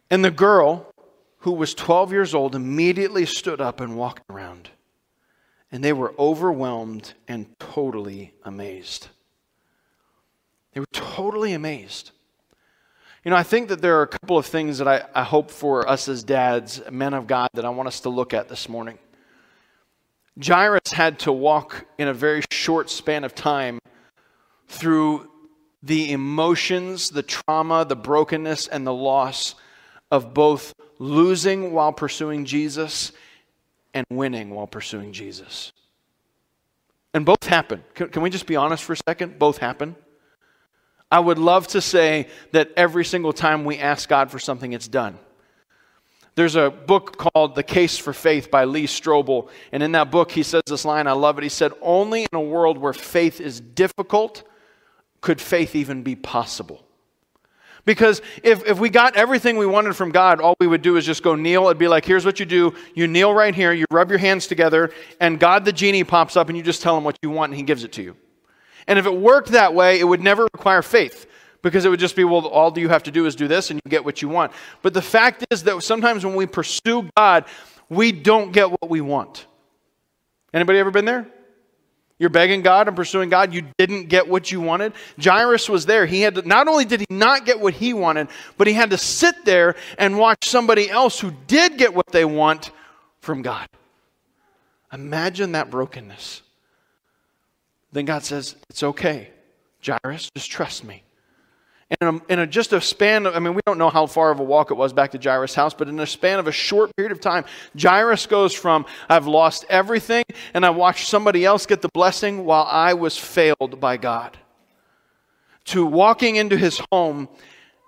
And 0.09 0.23
the 0.23 0.31
girl, 0.31 0.93
who 1.39 1.51
was 1.51 1.73
12 1.73 2.13
years 2.13 2.33
old, 2.33 2.55
immediately 2.55 3.25
stood 3.25 3.59
up 3.59 3.81
and 3.81 3.97
walked 3.97 4.23
around. 4.29 4.69
And 5.73 5.83
they 5.83 5.91
were 5.91 6.13
overwhelmed 6.17 7.15
and 7.27 7.47
totally 7.59 8.33
amazed. 8.45 9.09
They 10.73 10.79
were 10.79 10.85
totally 10.91 11.53
amazed. 11.53 12.11
You 13.23 13.31
know, 13.31 13.37
I 13.37 13.43
think 13.43 13.69
that 13.69 13.81
there 13.81 13.99
are 13.99 14.01
a 14.01 14.07
couple 14.07 14.37
of 14.37 14.45
things 14.45 14.79
that 14.79 14.87
I, 14.87 15.05
I 15.15 15.23
hope 15.23 15.49
for 15.49 15.87
us 15.87 16.09
as 16.09 16.23
dads, 16.23 16.81
men 16.91 17.13
of 17.13 17.25
God, 17.25 17.49
that 17.53 17.63
I 17.63 17.69
want 17.69 17.87
us 17.87 18.01
to 18.01 18.09
look 18.09 18.33
at 18.33 18.49
this 18.49 18.67
morning. 18.67 18.97
Jairus 20.43 20.91
had 20.91 21.19
to 21.19 21.31
walk 21.31 21.85
in 21.97 22.07
a 22.07 22.13
very 22.13 22.41
short 22.51 22.89
span 22.89 23.23
of 23.23 23.33
time 23.33 23.79
through 24.67 25.29
the 25.83 26.11
emotions, 26.11 27.09
the 27.09 27.23
trauma, 27.23 27.85
the 27.85 27.95
brokenness, 27.95 28.67
and 28.67 28.85
the 28.85 28.93
loss 28.93 29.55
of 30.11 30.33
both 30.33 30.73
losing 30.99 31.71
while 31.71 31.93
pursuing 31.93 32.45
Jesus 32.45 33.11
and 33.93 34.05
winning 34.09 34.49
while 34.49 34.67
pursuing 34.67 35.13
Jesus. 35.13 35.71
And 37.13 37.25
both 37.25 37.45
happen. 37.45 37.83
Can, 37.93 38.09
can 38.09 38.21
we 38.21 38.29
just 38.29 38.47
be 38.47 38.55
honest 38.55 38.83
for 38.83 38.93
a 38.93 38.97
second? 38.97 39.37
Both 39.37 39.59
happen. 39.59 39.95
I 41.13 41.19
would 41.19 41.37
love 41.37 41.67
to 41.67 41.79
say 41.79 42.27
that 42.53 42.71
every 42.75 43.05
single 43.05 43.33
time 43.33 43.65
we 43.65 43.77
ask 43.77 44.09
God 44.09 44.31
for 44.31 44.39
something, 44.39 44.73
it's 44.73 44.87
done. 44.87 45.19
There's 46.33 46.55
a 46.55 46.71
book 46.71 47.17
called 47.17 47.53
The 47.53 47.61
Case 47.61 47.99
for 47.99 48.13
Faith 48.13 48.49
by 48.49 48.63
Lee 48.63 48.87
Strobel. 48.87 49.47
And 49.71 49.83
in 49.83 49.91
that 49.91 50.09
book, 50.09 50.31
he 50.31 50.41
says 50.41 50.63
this 50.65 50.85
line, 50.85 51.05
I 51.05 51.11
love 51.11 51.37
it. 51.37 51.43
He 51.43 51.49
said, 51.49 51.71
Only 51.83 52.23
in 52.23 52.29
a 52.33 52.41
world 52.41 52.79
where 52.79 52.93
faith 52.93 53.39
is 53.39 53.61
difficult 53.61 54.41
could 55.21 55.39
faith 55.39 55.75
even 55.75 56.01
be 56.01 56.15
possible. 56.15 56.83
Because 57.85 58.23
if, 58.41 58.65
if 58.65 58.79
we 58.79 58.89
got 58.89 59.15
everything 59.15 59.57
we 59.57 59.67
wanted 59.67 59.95
from 59.95 60.09
God, 60.09 60.41
all 60.41 60.55
we 60.59 60.65
would 60.65 60.81
do 60.81 60.97
is 60.97 61.05
just 61.05 61.21
go 61.21 61.35
kneel. 61.35 61.65
It'd 61.65 61.77
be 61.77 61.87
like, 61.87 62.05
here's 62.05 62.25
what 62.25 62.39
you 62.39 62.47
do. 62.47 62.73
You 62.95 63.05
kneel 63.05 63.35
right 63.35 63.53
here, 63.53 63.71
you 63.71 63.85
rub 63.91 64.09
your 64.09 64.17
hands 64.17 64.47
together, 64.47 64.91
and 65.19 65.39
God 65.39 65.63
the 65.63 65.73
genie 65.73 66.05
pops 66.05 66.35
up, 66.35 66.49
and 66.49 66.57
you 66.57 66.63
just 66.63 66.81
tell 66.81 66.97
him 66.97 67.03
what 67.03 67.19
you 67.21 67.29
want, 67.29 67.51
and 67.51 67.57
he 67.57 67.63
gives 67.63 67.83
it 67.83 67.91
to 67.91 68.01
you. 68.01 68.15
And 68.87 68.99
if 68.99 69.05
it 69.05 69.15
worked 69.15 69.49
that 69.49 69.73
way, 69.73 69.99
it 69.99 70.03
would 70.03 70.21
never 70.21 70.43
require 70.53 70.81
faith 70.81 71.25
because 71.61 71.85
it 71.85 71.89
would 71.89 71.99
just 71.99 72.15
be, 72.15 72.23
well, 72.23 72.45
all 72.47 72.77
you 72.77 72.89
have 72.89 73.03
to 73.03 73.11
do 73.11 73.25
is 73.25 73.35
do 73.35 73.47
this 73.47 73.71
and 73.71 73.79
you 73.83 73.89
get 73.89 74.05
what 74.05 74.21
you 74.21 74.29
want. 74.29 74.51
But 74.81 74.93
the 74.93 75.01
fact 75.01 75.45
is 75.49 75.63
that 75.63 75.81
sometimes 75.81 76.25
when 76.25 76.35
we 76.35 76.45
pursue 76.45 77.09
God, 77.15 77.45
we 77.89 78.11
don't 78.11 78.51
get 78.51 78.69
what 78.69 78.89
we 78.89 79.01
want. 79.01 79.47
Anybody 80.53 80.79
ever 80.79 80.91
been 80.91 81.05
there? 81.05 81.27
You're 82.19 82.29
begging 82.29 82.61
God 82.61 82.87
and 82.87 82.95
pursuing 82.95 83.29
God, 83.29 83.53
you 83.53 83.63
didn't 83.77 84.07
get 84.07 84.29
what 84.29 84.51
you 84.51 84.61
wanted. 84.61 84.93
Jairus 85.21 85.67
was 85.67 85.85
there. 85.85 86.05
He 86.05 86.21
had 86.21 86.35
to, 86.35 86.47
not 86.47 86.67
only 86.67 86.85
did 86.85 87.01
he 87.01 87.07
not 87.09 87.45
get 87.45 87.59
what 87.59 87.73
he 87.73 87.93
wanted, 87.93 88.27
but 88.57 88.67
he 88.67 88.73
had 88.73 88.91
to 88.91 88.97
sit 88.97 89.43
there 89.45 89.75
and 89.97 90.17
watch 90.17 90.45
somebody 90.45 90.89
else 90.89 91.19
who 91.19 91.31
did 91.47 91.77
get 91.77 91.93
what 91.93 92.07
they 92.07 92.23
want 92.23 92.71
from 93.19 93.41
God. 93.41 93.67
Imagine 94.91 95.53
that 95.53 95.71
brokenness. 95.71 96.43
Then 97.93 98.05
God 98.05 98.23
says, 98.23 98.55
It's 98.69 98.83
okay. 98.83 99.29
Jairus, 99.85 100.29
just 100.35 100.49
trust 100.49 100.83
me. 100.83 101.03
And 101.89 101.97
in, 102.01 102.07
a, 102.07 102.33
in 102.33 102.39
a, 102.39 102.47
just 102.47 102.73
a 102.73 102.81
span 102.81 103.25
of, 103.25 103.35
I 103.35 103.39
mean, 103.39 103.53
we 103.53 103.61
don't 103.65 103.77
know 103.77 103.89
how 103.89 104.07
far 104.07 104.31
of 104.31 104.39
a 104.39 104.43
walk 104.43 104.71
it 104.71 104.75
was 104.75 104.93
back 104.93 105.11
to 105.11 105.19
Jairus' 105.19 105.53
house, 105.53 105.73
but 105.73 105.87
in 105.87 105.99
a 105.99 106.07
span 106.07 106.39
of 106.39 106.47
a 106.47 106.51
short 106.51 106.95
period 106.95 107.11
of 107.11 107.19
time, 107.19 107.45
Jairus 107.79 108.25
goes 108.25 108.53
from, 108.53 108.85
I've 109.09 109.27
lost 109.27 109.65
everything, 109.69 110.23
and 110.53 110.65
I 110.65 110.71
watched 110.71 111.07
somebody 111.07 111.45
else 111.45 111.65
get 111.65 111.81
the 111.81 111.89
blessing 111.93 112.45
while 112.45 112.65
I 112.67 112.93
was 112.93 113.17
failed 113.17 113.79
by 113.79 113.97
God, 113.97 114.37
to 115.65 115.85
walking 115.85 116.37
into 116.37 116.57
his 116.57 116.81
home 116.91 117.27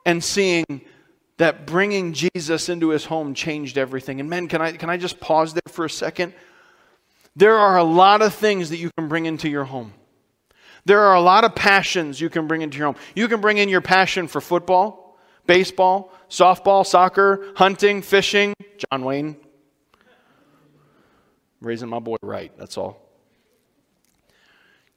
and 0.06 0.24
seeing 0.24 0.66
that 1.38 1.66
bringing 1.66 2.14
Jesus 2.14 2.70
into 2.70 2.90
his 2.90 3.06
home 3.06 3.34
changed 3.34 3.78
everything. 3.78 4.20
And 4.20 4.30
men, 4.30 4.48
can 4.48 4.62
I, 4.62 4.74
can 4.74 4.90
I 4.90 4.98
just 4.98 5.20
pause 5.20 5.54
there 5.54 5.62
for 5.68 5.86
a 5.86 5.90
second? 5.90 6.34
There 7.36 7.58
are 7.58 7.78
a 7.78 7.84
lot 7.84 8.22
of 8.22 8.34
things 8.34 8.70
that 8.70 8.78
you 8.78 8.90
can 8.98 9.08
bring 9.08 9.26
into 9.26 9.50
your 9.50 9.66
home. 9.66 9.94
There 10.86 11.02
are 11.02 11.16
a 11.16 11.22
lot 11.22 11.44
of 11.44 11.56
passions 11.56 12.22
you 12.22 12.30
can 12.30 12.48
bring 12.48 12.62
into 12.62 12.78
your 12.78 12.88
home. 12.88 12.96
You 13.16 13.28
can 13.28 13.42
bring 13.42 13.58
in 13.58 13.70
your 13.70 13.82
passion 13.82 14.28
for 14.28 14.40
football, 14.40 15.18
baseball, 15.48 16.14
softball, 16.30 16.86
soccer, 16.86 17.48
hunting, 17.56 18.02
fishing. 18.02 18.54
John 18.78 19.04
Wayne. 19.04 19.36
I'm 21.62 21.68
raising 21.68 21.90
my 21.90 22.00
boy 22.00 22.18
right, 22.22 22.52
that's 22.58 22.78
all. 22.78 23.02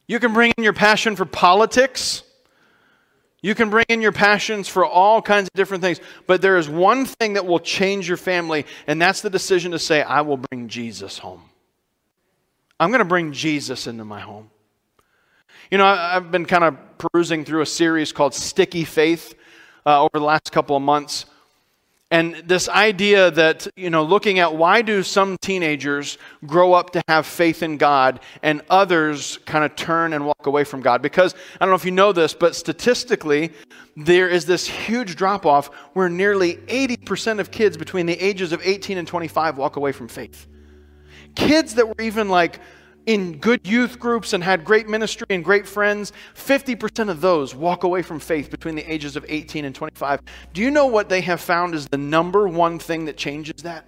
You 0.07 0.19
can 0.19 0.33
bring 0.33 0.53
in 0.57 0.63
your 0.63 0.73
passion 0.73 1.15
for 1.15 1.25
politics. 1.25 2.23
You 3.41 3.55
can 3.55 3.69
bring 3.69 3.85
in 3.89 4.01
your 4.01 4.11
passions 4.11 4.67
for 4.67 4.85
all 4.85 5.21
kinds 5.21 5.47
of 5.47 5.53
different 5.55 5.81
things. 5.81 5.99
But 6.27 6.41
there 6.41 6.57
is 6.57 6.69
one 6.69 7.05
thing 7.05 7.33
that 7.33 7.45
will 7.45 7.59
change 7.59 8.07
your 8.07 8.17
family, 8.17 8.65
and 8.85 9.01
that's 9.01 9.21
the 9.21 9.29
decision 9.29 9.71
to 9.71 9.79
say, 9.79 10.01
I 10.01 10.21
will 10.21 10.37
bring 10.37 10.67
Jesus 10.67 11.17
home. 11.17 11.48
I'm 12.79 12.91
going 12.91 12.99
to 12.99 13.05
bring 13.05 13.33
Jesus 13.33 13.87
into 13.87 14.05
my 14.05 14.21
home. 14.21 14.49
You 15.69 15.77
know, 15.77 15.85
I've 15.85 16.31
been 16.31 16.45
kind 16.45 16.63
of 16.63 16.77
perusing 16.97 17.43
through 17.43 17.61
a 17.61 17.65
series 17.65 18.11
called 18.11 18.33
Sticky 18.33 18.85
Faith 18.85 19.35
uh, 19.85 20.01
over 20.01 20.11
the 20.13 20.25
last 20.25 20.51
couple 20.51 20.75
of 20.75 20.81
months. 20.81 21.25
And 22.11 22.35
this 22.45 22.67
idea 22.67 23.29
that, 23.31 23.67
you 23.75 23.91
know, 23.91 24.03
looking 24.03 24.39
at 24.39 24.55
why 24.55 24.81
do 24.81 25.03
some 25.03 25.37
teenagers 25.37 26.17
grow 26.47 26.73
up 26.73 26.91
to 26.93 27.03
have 27.07 27.27
faith 27.27 27.61
in 27.61 27.77
God 27.77 28.21
and 28.41 28.63
others 28.67 29.37
kind 29.45 29.63
of 29.63 29.75
turn 29.75 30.13
and 30.13 30.25
walk 30.25 30.47
away 30.47 30.63
from 30.63 30.81
God? 30.81 31.03
Because 31.03 31.35
I 31.55 31.65
don't 31.65 31.69
know 31.69 31.75
if 31.75 31.85
you 31.85 31.91
know 31.91 32.11
this, 32.11 32.33
but 32.33 32.55
statistically, 32.55 33.51
there 33.95 34.27
is 34.27 34.45
this 34.45 34.65
huge 34.65 35.17
drop 35.17 35.45
off 35.45 35.67
where 35.93 36.09
nearly 36.09 36.55
80% 36.55 37.39
of 37.39 37.51
kids 37.51 37.77
between 37.77 38.07
the 38.07 38.19
ages 38.19 38.53
of 38.53 38.61
18 38.63 38.97
and 38.97 39.07
25 39.07 39.57
walk 39.57 39.75
away 39.75 39.91
from 39.91 40.07
faith. 40.07 40.47
Kids 41.35 41.75
that 41.75 41.87
were 41.87 42.01
even 42.01 42.29
like 42.29 42.59
in 43.05 43.39
good 43.39 43.65
youth 43.65 43.97
groups 43.99 44.33
and 44.33 44.43
had 44.43 44.63
great 44.63 44.87
ministry 44.87 45.25
and 45.29 45.43
great 45.43 45.67
friends, 45.67 46.13
50% 46.35 47.09
of 47.09 47.21
those 47.21 47.55
walk 47.55 47.83
away 47.83 48.01
from 48.01 48.19
faith 48.19 48.51
between 48.51 48.75
the 48.75 48.91
ages 48.91 49.15
of 49.15 49.25
18 49.27 49.65
and 49.65 49.73
25. 49.73 50.21
Do 50.53 50.61
you 50.61 50.69
know 50.69 50.85
what 50.85 51.09
they 51.09 51.21
have 51.21 51.41
found 51.41 51.73
is 51.73 51.87
the 51.87 51.97
number 51.97 52.47
one 52.47 52.77
thing 52.77 53.05
that 53.05 53.17
changes 53.17 53.63
that? 53.63 53.85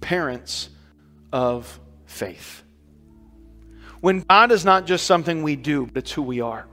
Parents 0.00 0.70
of 1.32 1.80
faith. 2.06 2.62
When 4.00 4.20
God 4.20 4.52
is 4.52 4.64
not 4.64 4.86
just 4.86 5.04
something 5.06 5.42
we 5.42 5.56
do, 5.56 5.86
but 5.86 6.04
it's 6.04 6.12
who 6.12 6.22
we 6.22 6.40
are. 6.40 6.66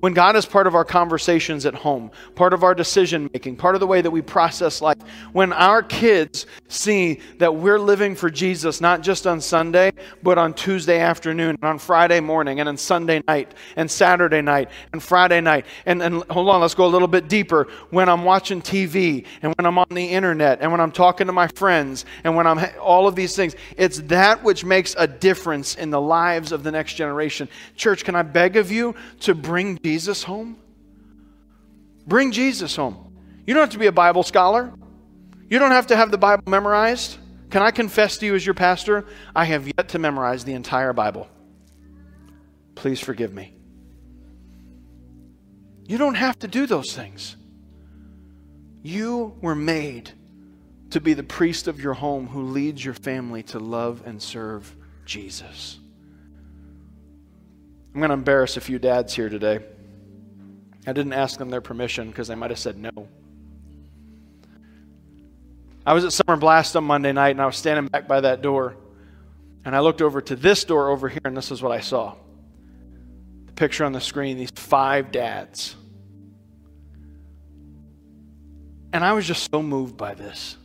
When 0.00 0.14
God 0.14 0.34
is 0.34 0.46
part 0.46 0.66
of 0.66 0.74
our 0.74 0.84
conversations 0.84 1.66
at 1.66 1.74
home, 1.74 2.10
part 2.34 2.54
of 2.54 2.64
our 2.64 2.74
decision 2.74 3.28
making, 3.34 3.56
part 3.56 3.74
of 3.74 3.80
the 3.80 3.86
way 3.86 4.00
that 4.00 4.10
we 4.10 4.22
process 4.22 4.80
life, 4.80 4.96
when 5.32 5.52
our 5.52 5.82
kids 5.82 6.46
see 6.68 7.20
that 7.38 7.54
we're 7.54 7.78
living 7.78 8.16
for 8.16 8.30
Jesus 8.30 8.80
not 8.80 9.02
just 9.02 9.26
on 9.26 9.42
Sunday, 9.42 9.92
but 10.22 10.38
on 10.38 10.54
Tuesday 10.54 11.00
afternoon, 11.00 11.50
and 11.60 11.64
on 11.64 11.78
Friday 11.78 12.20
morning, 12.20 12.60
and 12.60 12.68
on 12.68 12.78
Sunday 12.78 13.22
night, 13.28 13.54
and 13.76 13.90
Saturday 13.90 14.40
night, 14.40 14.70
and 14.94 15.02
Friday 15.02 15.42
night, 15.42 15.66
and, 15.84 16.02
and 16.02 16.22
hold 16.30 16.48
on, 16.48 16.62
let's 16.62 16.74
go 16.74 16.86
a 16.86 16.88
little 16.88 17.08
bit 17.08 17.28
deeper. 17.28 17.68
When 17.90 18.08
I'm 18.08 18.24
watching 18.24 18.62
TV, 18.62 19.26
and 19.42 19.54
when 19.58 19.66
I'm 19.66 19.78
on 19.78 19.86
the 19.90 20.06
internet, 20.06 20.62
and 20.62 20.72
when 20.72 20.80
I'm 20.80 20.92
talking 20.92 21.26
to 21.26 21.32
my 21.34 21.48
friends, 21.48 22.06
and 22.24 22.34
when 22.34 22.46
I'm 22.46 22.58
all 22.80 23.06
of 23.06 23.16
these 23.16 23.36
things, 23.36 23.54
it's 23.76 23.98
that 24.02 24.42
which 24.42 24.64
makes 24.64 24.94
a 24.96 25.06
difference 25.06 25.74
in 25.74 25.90
the 25.90 26.00
lives 26.00 26.52
of 26.52 26.62
the 26.62 26.72
next 26.72 26.94
generation. 26.94 27.50
Church, 27.76 28.02
can 28.02 28.14
I 28.14 28.22
beg 28.22 28.56
of 28.56 28.70
you 28.70 28.94
to 29.20 29.34
bring 29.34 29.78
Jesus? 29.82 29.89
Jesus 29.90 30.22
home? 30.22 30.56
Bring 32.06 32.30
Jesus 32.30 32.76
home. 32.76 33.12
You 33.44 33.54
don't 33.54 33.62
have 33.62 33.70
to 33.70 33.78
be 33.78 33.88
a 33.88 33.92
Bible 33.92 34.22
scholar. 34.22 34.72
You 35.48 35.58
don't 35.58 35.72
have 35.72 35.88
to 35.88 35.96
have 35.96 36.12
the 36.12 36.18
Bible 36.18 36.44
memorized. 36.46 37.18
Can 37.50 37.60
I 37.60 37.72
confess 37.72 38.16
to 38.18 38.26
you 38.26 38.36
as 38.36 38.46
your 38.46 38.54
pastor? 38.54 39.04
I 39.34 39.46
have 39.46 39.66
yet 39.66 39.88
to 39.88 39.98
memorize 39.98 40.44
the 40.44 40.52
entire 40.52 40.92
Bible. 40.92 41.26
Please 42.76 43.00
forgive 43.00 43.34
me. 43.34 43.52
You 45.88 45.98
don't 45.98 46.14
have 46.14 46.38
to 46.38 46.46
do 46.46 46.66
those 46.66 46.94
things. 46.94 47.34
You 48.84 49.34
were 49.40 49.56
made 49.56 50.12
to 50.90 51.00
be 51.00 51.14
the 51.14 51.24
priest 51.24 51.66
of 51.66 51.80
your 51.80 51.94
home 51.94 52.28
who 52.28 52.44
leads 52.44 52.84
your 52.84 52.94
family 52.94 53.42
to 53.42 53.58
love 53.58 54.04
and 54.06 54.22
serve 54.22 54.72
Jesus. 55.04 55.80
I'm 57.92 58.00
going 58.00 58.10
to 58.10 58.14
embarrass 58.14 58.56
a 58.56 58.60
few 58.60 58.78
dads 58.78 59.14
here 59.14 59.28
today. 59.28 59.58
I 60.86 60.92
didn't 60.92 61.12
ask 61.12 61.38
them 61.38 61.50
their 61.50 61.60
permission 61.60 62.08
because 62.08 62.28
they 62.28 62.34
might 62.34 62.50
have 62.50 62.58
said 62.58 62.78
no. 62.78 63.08
I 65.84 65.92
was 65.92 66.04
at 66.04 66.12
Summer 66.12 66.36
Blast 66.36 66.76
on 66.76 66.84
Monday 66.84 67.12
night 67.12 67.30
and 67.30 67.40
I 67.40 67.46
was 67.46 67.56
standing 67.56 67.86
back 67.88 68.06
by 68.06 68.20
that 68.20 68.42
door. 68.42 68.76
And 69.64 69.76
I 69.76 69.80
looked 69.80 70.00
over 70.00 70.20
to 70.22 70.36
this 70.36 70.64
door 70.64 70.88
over 70.88 71.08
here, 71.08 71.20
and 71.24 71.36
this 71.36 71.50
is 71.50 71.60
what 71.60 71.70
I 71.72 71.80
saw. 71.80 72.14
The 73.46 73.52
picture 73.52 73.84
on 73.84 73.92
the 73.92 74.00
screen 74.00 74.38
these 74.38 74.50
five 74.54 75.12
dads. 75.12 75.76
And 78.92 79.04
I 79.04 79.12
was 79.12 79.26
just 79.26 79.50
so 79.52 79.62
moved 79.62 79.98
by 79.98 80.14
this. 80.14 80.56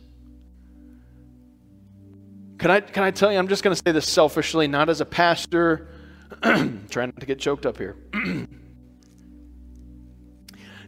Can 2.58 2.70
I, 2.70 2.80
can 2.80 3.02
I 3.04 3.10
tell 3.10 3.30
you, 3.30 3.38
I'm 3.38 3.48
just 3.48 3.62
going 3.62 3.76
to 3.76 3.82
say 3.86 3.92
this 3.92 4.08
selfishly, 4.08 4.66
not 4.66 4.88
as 4.88 5.02
a 5.02 5.04
pastor, 5.04 5.88
trying 6.42 7.08
not 7.08 7.20
to 7.20 7.26
get 7.26 7.38
choked 7.38 7.66
up 7.66 7.76
here. 7.76 7.96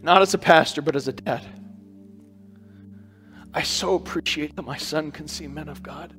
not 0.02 0.22
as 0.22 0.34
a 0.34 0.38
pastor, 0.38 0.82
but 0.82 0.96
as 0.96 1.08
a 1.08 1.12
dad. 1.12 1.44
I 3.52 3.62
so 3.62 3.94
appreciate 3.94 4.56
that 4.56 4.62
my 4.62 4.76
son 4.76 5.10
can 5.10 5.26
see 5.26 5.48
men 5.48 5.68
of 5.68 5.82
God. 5.82 6.14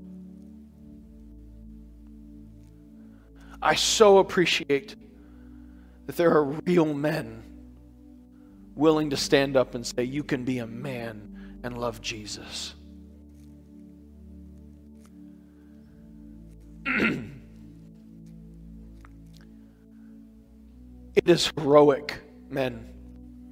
I 3.61 3.75
so 3.75 4.19
appreciate 4.19 4.95
that 6.05 6.17
there 6.17 6.31
are 6.31 6.43
real 6.43 6.93
men 6.93 7.43
willing 8.75 9.09
to 9.09 9.17
stand 9.17 9.57
up 9.57 9.75
and 9.75 9.85
say, 9.85 10.03
You 10.03 10.23
can 10.23 10.45
be 10.45 10.59
a 10.59 10.67
man 10.67 11.59
and 11.63 11.77
love 11.77 12.01
Jesus. 12.01 12.75
it 16.85 17.25
is 21.25 21.51
heroic, 21.57 22.21
men, 22.49 22.87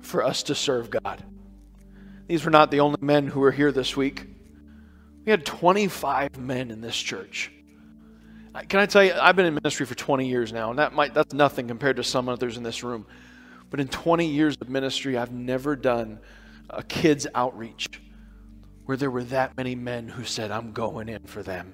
for 0.08 0.24
us 0.24 0.44
to 0.44 0.56
serve 0.56 0.90
God. 0.90 1.24
These 2.28 2.44
were 2.44 2.52
not 2.52 2.72
the 2.72 2.80
only 2.80 2.98
men 3.02 3.28
who 3.28 3.40
were 3.40 3.52
here 3.52 3.72
this 3.72 3.96
week. 3.96 4.26
We 5.26 5.32
had 5.32 5.46
25 5.46 6.38
men 6.38 6.72
in 6.72 6.82
this 6.82 6.96
church. 6.96 7.52
Can 8.70 8.80
I 8.80 8.86
tell 8.86 9.04
you, 9.04 9.14
I've 9.14 9.36
been 9.36 9.46
in 9.46 9.54
ministry 9.54 9.86
for 9.86 9.94
20 9.94 10.28
years 10.28 10.52
now, 10.52 10.72
and 10.72 10.80
that 10.80 10.94
might, 10.94 11.14
that's 11.14 11.34
nothing 11.34 11.68
compared 11.68 11.98
to 11.98 12.04
some 12.04 12.28
others 12.28 12.58
in 12.58 12.64
this 12.64 12.84
room. 12.84 13.06
But 13.70 13.80
in 13.80 13.88
20 13.88 14.26
years 14.26 14.58
of 14.60 14.70
ministry, 14.70 15.18
I've 15.18 15.32
never 15.32 15.76
done 15.76 16.20
a 16.70 16.82
kids' 16.82 17.28
outreach 17.36 17.88
where 18.86 18.98
there 18.98 19.12
were 19.12 19.26
that 19.26 19.56
many 19.58 19.76
men 19.76 20.08
who 20.08 20.24
said, 20.24 20.50
I'm 20.50 20.72
going 20.72 21.10
in 21.10 21.24
for 21.24 21.44
them. 21.44 21.74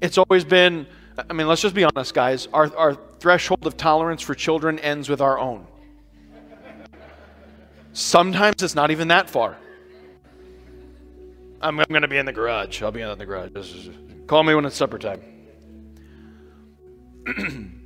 It's 0.00 0.18
always 0.18 0.44
been, 0.44 0.86
I 1.28 1.32
mean, 1.32 1.46
let's 1.46 1.62
just 1.62 1.74
be 1.74 1.84
honest, 1.84 2.14
guys. 2.14 2.48
Our, 2.52 2.74
our 2.76 2.94
threshold 3.18 3.66
of 3.66 3.76
tolerance 3.76 4.22
for 4.22 4.34
children 4.34 4.78
ends 4.78 5.08
with 5.08 5.20
our 5.20 5.38
own. 5.38 5.66
Sometimes 7.92 8.62
it's 8.62 8.74
not 8.74 8.90
even 8.90 9.08
that 9.08 9.28
far. 9.28 9.56
I'm, 11.60 11.78
I'm 11.78 11.86
going 11.88 12.02
to 12.02 12.08
be 12.08 12.18
in 12.18 12.26
the 12.26 12.32
garage. 12.32 12.82
I'll 12.82 12.90
be 12.90 13.02
in 13.02 13.18
the 13.18 13.26
garage. 13.26 13.50
Call 14.26 14.42
me 14.42 14.54
when 14.54 14.64
it's 14.64 14.76
supper 14.76 14.98
time. 14.98 15.20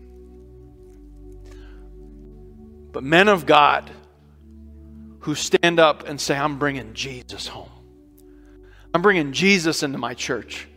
but 2.93 3.03
men 3.03 3.29
of 3.29 3.45
God 3.45 3.91
who 5.21 5.35
stand 5.35 5.79
up 5.81 6.09
and 6.09 6.21
say, 6.21 6.37
I'm 6.37 6.59
bringing 6.59 6.95
Jesus 6.95 7.47
home. 7.47 7.69
I'm 8.95 9.03
bringing 9.03 9.33
Jesus 9.33 9.83
into 9.83 9.99
my 9.99 10.15
church. 10.15 10.69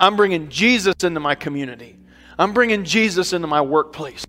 I'm 0.00 0.16
bringing 0.16 0.48
Jesus 0.48 1.04
into 1.04 1.20
my 1.20 1.34
community. 1.34 1.98
I'm 2.38 2.54
bringing 2.54 2.84
Jesus 2.84 3.32
into 3.32 3.46
my 3.46 3.60
workplace. 3.60 4.24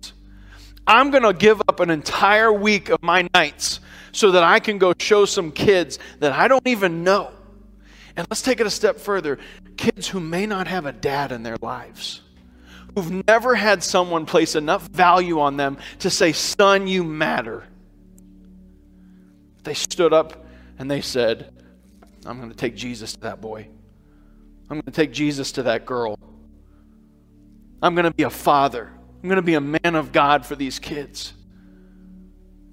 I'm 0.86 1.10
going 1.10 1.22
to 1.22 1.32
give 1.32 1.60
up 1.68 1.80
an 1.80 1.90
entire 1.90 2.52
week 2.52 2.88
of 2.88 3.02
my 3.02 3.28
nights 3.34 3.80
so 4.12 4.32
that 4.32 4.42
I 4.42 4.58
can 4.58 4.78
go 4.78 4.92
show 4.98 5.24
some 5.24 5.52
kids 5.52 5.98
that 6.18 6.32
I 6.32 6.48
don't 6.48 6.66
even 6.66 7.04
know. 7.04 7.30
And 8.16 8.26
let's 8.30 8.42
take 8.42 8.60
it 8.60 8.66
a 8.66 8.70
step 8.70 8.98
further 8.98 9.38
kids 9.76 10.08
who 10.08 10.20
may 10.20 10.46
not 10.46 10.66
have 10.66 10.84
a 10.86 10.92
dad 10.92 11.32
in 11.32 11.42
their 11.42 11.56
lives, 11.62 12.20
who've 12.94 13.26
never 13.26 13.54
had 13.54 13.82
someone 13.82 14.26
place 14.26 14.54
enough 14.54 14.86
value 14.88 15.40
on 15.40 15.56
them 15.56 15.78
to 16.00 16.10
say, 16.10 16.32
Son, 16.32 16.86
you 16.86 17.04
matter. 17.04 17.64
They 19.64 19.74
stood 19.74 20.12
up 20.12 20.44
and 20.78 20.90
they 20.90 21.00
said, 21.00 21.52
I'm 22.26 22.38
going 22.38 22.50
to 22.50 22.56
take 22.56 22.76
Jesus 22.76 23.12
to 23.14 23.20
that 23.20 23.40
boy. 23.40 23.68
I'm 24.68 24.76
going 24.76 24.82
to 24.82 24.90
take 24.90 25.12
Jesus 25.12 25.52
to 25.52 25.64
that 25.64 25.86
girl. 25.86 26.18
I'm 27.82 27.94
going 27.94 28.04
to 28.04 28.14
be 28.14 28.22
a 28.24 28.30
father. 28.30 28.92
I'm 29.22 29.28
going 29.28 29.36
to 29.36 29.42
be 29.42 29.54
a 29.54 29.60
man 29.60 29.94
of 29.94 30.10
God 30.10 30.44
for 30.44 30.56
these 30.56 30.80
kids. 30.80 31.32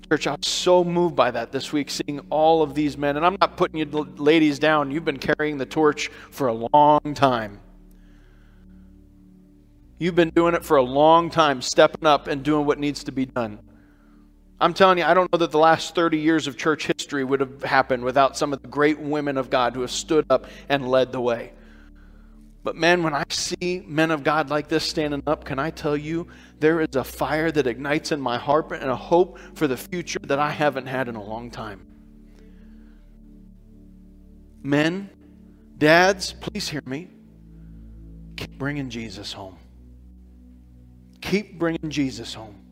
Church, 0.09 0.25
I 0.25 0.31
was 0.31 0.47
so 0.47 0.83
moved 0.83 1.15
by 1.15 1.29
that 1.29 1.51
this 1.51 1.71
week, 1.71 1.91
seeing 1.91 2.21
all 2.31 2.63
of 2.63 2.73
these 2.73 2.97
men. 2.97 3.17
And 3.17 3.25
I'm 3.25 3.37
not 3.39 3.55
putting 3.55 3.77
you 3.77 3.85
ladies 3.85 4.57
down. 4.57 4.89
You've 4.89 5.05
been 5.05 5.19
carrying 5.19 5.59
the 5.59 5.67
torch 5.67 6.07
for 6.31 6.47
a 6.47 6.53
long 6.53 7.13
time. 7.13 7.59
You've 9.99 10.15
been 10.15 10.31
doing 10.31 10.55
it 10.55 10.65
for 10.65 10.77
a 10.77 10.81
long 10.81 11.29
time, 11.29 11.61
stepping 11.61 12.07
up 12.07 12.27
and 12.27 12.41
doing 12.41 12.65
what 12.65 12.79
needs 12.79 13.03
to 13.03 13.11
be 13.11 13.27
done. 13.27 13.59
I'm 14.59 14.73
telling 14.73 14.97
you, 14.97 15.03
I 15.03 15.13
don't 15.13 15.31
know 15.31 15.37
that 15.37 15.51
the 15.51 15.59
last 15.59 15.93
30 15.93 16.17
years 16.17 16.47
of 16.47 16.57
church 16.57 16.87
history 16.87 17.23
would 17.23 17.41
have 17.41 17.61
happened 17.61 18.03
without 18.03 18.35
some 18.35 18.53
of 18.53 18.61
the 18.63 18.67
great 18.67 18.99
women 18.99 19.37
of 19.37 19.51
God 19.51 19.75
who 19.75 19.81
have 19.81 19.91
stood 19.91 20.25
up 20.31 20.47
and 20.67 20.89
led 20.89 21.11
the 21.11 21.21
way. 21.21 21.51
But 22.69 22.75
man, 22.75 23.01
when 23.01 23.15
I 23.15 23.23
see 23.31 23.83
men 23.87 24.11
of 24.11 24.23
God 24.23 24.51
like 24.51 24.67
this 24.67 24.83
standing 24.83 25.23
up, 25.25 25.43
can 25.43 25.57
I 25.57 25.71
tell 25.71 25.97
you, 25.97 26.27
there 26.59 26.81
is 26.81 26.95
a 26.95 27.03
fire 27.03 27.51
that 27.51 27.65
ignites 27.65 28.11
in 28.11 28.21
my 28.21 28.37
heart 28.37 28.71
and 28.71 28.91
a 28.91 28.95
hope 28.95 29.39
for 29.55 29.65
the 29.65 29.75
future 29.75 30.19
that 30.21 30.37
I 30.37 30.51
haven't 30.51 30.85
had 30.85 31.07
in 31.07 31.15
a 31.15 31.23
long 31.23 31.49
time. 31.49 31.87
Men, 34.61 35.09
dads, 35.79 36.33
please 36.33 36.69
hear 36.69 36.83
me. 36.85 37.07
Keep 38.37 38.59
bringing 38.59 38.91
Jesus 38.91 39.33
home. 39.33 39.57
Keep 41.21 41.57
bringing 41.57 41.89
Jesus 41.89 42.35
home. 42.35 42.63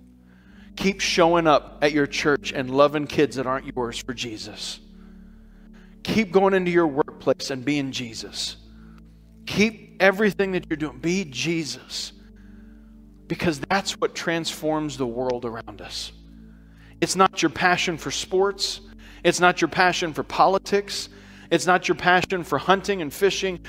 Keep 0.75 1.01
showing 1.01 1.47
up 1.47 1.79
at 1.81 1.91
your 1.91 2.05
church 2.05 2.53
and 2.53 2.69
loving 2.69 3.07
kids 3.07 3.37
that 3.37 3.47
aren't 3.47 3.75
yours 3.75 3.97
for 3.97 4.13
Jesus. 4.13 4.79
Keep 6.03 6.31
going 6.31 6.53
into 6.53 6.69
your 6.69 6.85
workplace 6.85 7.49
and 7.49 7.65
being 7.65 7.91
Jesus. 7.91 8.57
Keep 9.47 9.86
everything 9.99 10.51
that 10.53 10.65
you're 10.69 10.77
doing, 10.77 10.99
be 10.99 11.25
Jesus. 11.25 12.13
Because 13.27 13.59
that's 13.59 13.93
what 13.93 14.15
transforms 14.15 14.97
the 14.97 15.07
world 15.07 15.45
around 15.45 15.81
us. 15.81 16.11
It's 17.01 17.15
not 17.15 17.41
your 17.41 17.49
passion 17.51 17.97
for 17.97 18.11
sports, 18.11 18.81
it's 19.23 19.39
not 19.39 19.61
your 19.61 19.67
passion 19.67 20.13
for 20.13 20.23
politics, 20.23 21.09
it's 21.49 21.65
not 21.65 21.87
your 21.87 21.95
passion 21.95 22.43
for 22.43 22.57
hunting 22.57 23.01
and 23.01 23.13
fishing. 23.13 23.59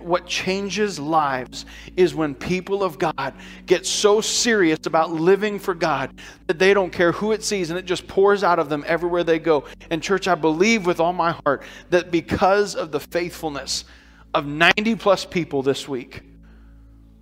What 0.00 0.26
changes 0.26 0.98
lives 0.98 1.66
is 1.96 2.14
when 2.14 2.34
people 2.34 2.82
of 2.82 2.98
God 2.98 3.34
get 3.66 3.86
so 3.86 4.20
serious 4.20 4.80
about 4.86 5.12
living 5.12 5.58
for 5.58 5.74
God 5.74 6.20
that 6.46 6.58
they 6.58 6.74
don't 6.74 6.92
care 6.92 7.12
who 7.12 7.32
it 7.32 7.44
sees 7.44 7.70
and 7.70 7.78
it 7.78 7.84
just 7.84 8.08
pours 8.08 8.42
out 8.42 8.58
of 8.58 8.68
them 8.68 8.84
everywhere 8.86 9.22
they 9.22 9.38
go. 9.38 9.64
And, 9.90 10.02
church, 10.02 10.26
I 10.26 10.34
believe 10.34 10.86
with 10.86 10.98
all 10.98 11.12
my 11.12 11.36
heart 11.44 11.62
that 11.90 12.10
because 12.10 12.74
of 12.74 12.90
the 12.90 13.00
faithfulness 13.00 13.84
of 14.38 14.46
90 14.46 14.94
plus 14.94 15.24
people 15.24 15.62
this 15.62 15.86
week, 15.88 16.22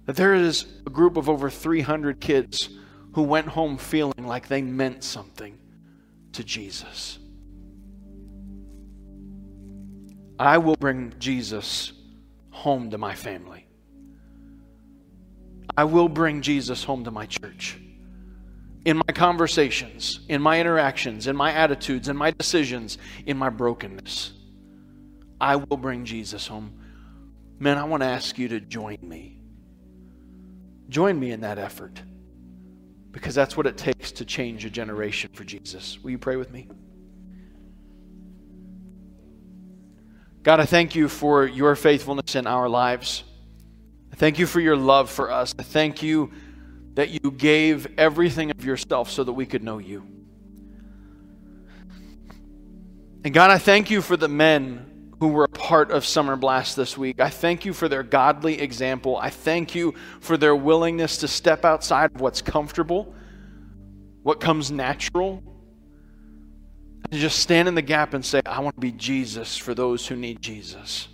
that 0.05 0.14
there 0.14 0.35
is 0.35 0.66
a 0.87 0.90
group 0.90 1.16
of 1.16 1.29
over 1.29 1.50
300 1.50 2.20
kids 2.20 2.68
who 3.14 3.22
went 3.22 3.48
home 3.48 3.79
feeling 3.79 4.26
like 4.26 4.46
they 4.46 4.62
meant 4.62 5.02
something 5.02 5.59
to 6.33 6.44
Jesus. 6.44 7.18
I 10.38 10.59
will 10.59 10.76
bring 10.76 11.14
Jesus 11.18 11.92
home 12.50 12.90
to 12.90 12.98
my 12.98 13.14
family. 13.14 13.66
I 15.76 15.85
will 15.85 16.09
bring 16.09 16.42
Jesus 16.42 16.85
home 16.85 17.05
to 17.05 17.11
my 17.11 17.26
church. 17.26 17.79
In 18.85 18.98
my 18.98 19.12
conversations, 19.14 20.20
in 20.29 20.40
my 20.40 20.61
interactions, 20.61 21.26
in 21.26 21.35
my 21.35 21.52
attitudes, 21.52 22.09
in 22.09 22.16
my 22.16 22.31
decisions, 22.31 22.98
in 23.24 23.37
my 23.37 23.48
brokenness, 23.48 24.33
I 25.40 25.57
will 25.57 25.76
bring 25.76 26.05
Jesus 26.05 26.46
home. 26.46 26.79
Man, 27.58 27.78
I 27.78 27.84
want 27.84 28.02
to 28.02 28.06
ask 28.06 28.38
you 28.38 28.48
to 28.48 28.60
join 28.60 28.98
me. 29.02 29.38
Join 30.88 31.18
me 31.18 31.30
in 31.30 31.40
that 31.40 31.58
effort 31.58 32.02
because 33.12 33.34
that's 33.34 33.56
what 33.56 33.66
it 33.66 33.76
takes 33.78 34.12
to 34.12 34.24
change 34.24 34.64
a 34.64 34.70
generation 34.70 35.30
for 35.32 35.42
Jesus. 35.42 35.98
Will 36.02 36.10
you 36.10 36.18
pray 36.18 36.36
with 36.36 36.52
me? 36.52 36.68
God, 40.42 40.60
I 40.60 40.66
thank 40.66 40.94
you 40.94 41.08
for 41.08 41.46
your 41.46 41.74
faithfulness 41.74 42.34
in 42.34 42.46
our 42.46 42.68
lives. 42.68 43.24
I 44.12 44.16
thank 44.16 44.38
you 44.38 44.46
for 44.46 44.60
your 44.60 44.76
love 44.76 45.10
for 45.10 45.30
us. 45.32 45.54
I 45.58 45.62
thank 45.62 46.02
you 46.02 46.30
that 46.94 47.10
you 47.10 47.30
gave 47.30 47.98
everything 47.98 48.50
of 48.50 48.64
yourself 48.64 49.10
so 49.10 49.24
that 49.24 49.32
we 49.32 49.44
could 49.44 49.64
know 49.64 49.78
you. 49.78 50.06
And 53.24 53.34
God, 53.34 53.50
I 53.50 53.58
thank 53.58 53.90
you 53.90 54.02
for 54.02 54.16
the 54.16 54.28
men 54.28 54.95
who 55.20 55.29
were 55.29 55.44
a 55.44 55.48
part 55.48 55.90
of 55.90 56.05
Summer 56.05 56.37
Blast 56.37 56.76
this 56.76 56.98
week. 56.98 57.20
I 57.20 57.31
thank 57.31 57.64
you 57.64 57.72
for 57.72 57.88
their 57.88 58.02
godly 58.02 58.61
example. 58.61 59.16
I 59.16 59.31
thank 59.31 59.74
you 59.74 59.94
for 60.20 60.37
their 60.37 60.55
willingness 60.55 61.18
to 61.18 61.29
step 61.29 61.64
outside 61.64 62.14
of 62.14 62.20
what's 62.20 62.42
comfortable, 62.42 63.14
what 64.22 64.40
comes 64.40 64.70
natural, 64.70 65.42
and 67.11 67.20
just 67.20 67.38
stand 67.38 67.68
in 67.68 67.74
the 67.74 67.83
gap 67.83 68.14
and 68.14 68.24
say, 68.24 68.42
I 68.44 68.61
want 68.61 68.76
to 68.76 68.81
be 68.81 68.92
Jesus 68.92 69.57
for 69.57 69.74
those 69.74 70.07
who 70.07 70.16
need 70.16 70.42
Jesus. 70.42 71.09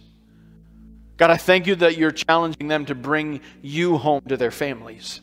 God, 1.17 1.31
I 1.31 1.37
thank 1.37 1.69
you 1.69 1.77
that 1.77 1.97
you're 1.97 2.11
challenging 2.11 2.67
them 2.67 2.87
to 2.87 2.95
bring 2.97 3.41
you 3.61 3.99
home 3.99 4.23
to 4.29 4.37
their 4.37 4.51
families. 4.51 5.21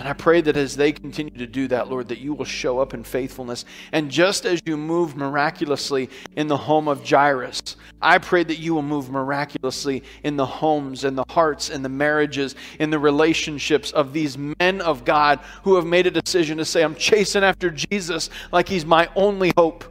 And 0.00 0.08
I 0.08 0.14
pray 0.14 0.40
that 0.40 0.56
as 0.56 0.76
they 0.76 0.92
continue 0.92 1.36
to 1.36 1.46
do 1.46 1.68
that, 1.68 1.90
Lord, 1.90 2.08
that 2.08 2.20
you 2.20 2.32
will 2.32 2.46
show 2.46 2.78
up 2.78 2.94
in 2.94 3.04
faithfulness. 3.04 3.66
And 3.92 4.10
just 4.10 4.46
as 4.46 4.62
you 4.64 4.78
move 4.78 5.14
miraculously 5.14 6.08
in 6.36 6.48
the 6.48 6.56
home 6.56 6.88
of 6.88 7.06
Jairus, 7.06 7.76
I 8.00 8.16
pray 8.16 8.42
that 8.44 8.58
you 8.58 8.72
will 8.72 8.80
move 8.80 9.10
miraculously 9.10 10.02
in 10.24 10.36
the 10.36 10.46
homes 10.46 11.04
and 11.04 11.18
the 11.18 11.26
hearts 11.28 11.68
and 11.68 11.84
the 11.84 11.90
marriages, 11.90 12.54
in 12.78 12.88
the 12.88 12.98
relationships 12.98 13.92
of 13.92 14.14
these 14.14 14.38
men 14.38 14.80
of 14.80 15.04
God 15.04 15.38
who 15.64 15.74
have 15.74 15.84
made 15.84 16.06
a 16.06 16.10
decision 16.10 16.56
to 16.56 16.64
say, 16.64 16.82
I'm 16.82 16.94
chasing 16.94 17.44
after 17.44 17.68
Jesus 17.68 18.30
like 18.52 18.70
he's 18.70 18.86
my 18.86 19.06
only 19.14 19.52
hope. 19.54 19.84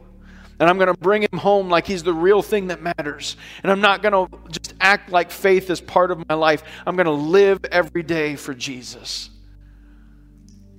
And 0.58 0.68
I'm 0.68 0.76
going 0.76 0.92
to 0.92 1.00
bring 1.00 1.22
him 1.22 1.38
home 1.38 1.68
like 1.68 1.86
he's 1.86 2.02
the 2.02 2.12
real 2.12 2.42
thing 2.42 2.66
that 2.66 2.82
matters. 2.82 3.36
And 3.62 3.70
I'm 3.70 3.80
not 3.80 4.02
going 4.02 4.26
to 4.26 4.38
just 4.48 4.74
act 4.80 5.12
like 5.12 5.30
faith 5.30 5.70
is 5.70 5.80
part 5.80 6.10
of 6.10 6.28
my 6.28 6.34
life. 6.34 6.64
I'm 6.84 6.96
going 6.96 7.06
to 7.06 7.12
live 7.12 7.64
every 7.66 8.02
day 8.02 8.34
for 8.34 8.54
Jesus. 8.54 9.30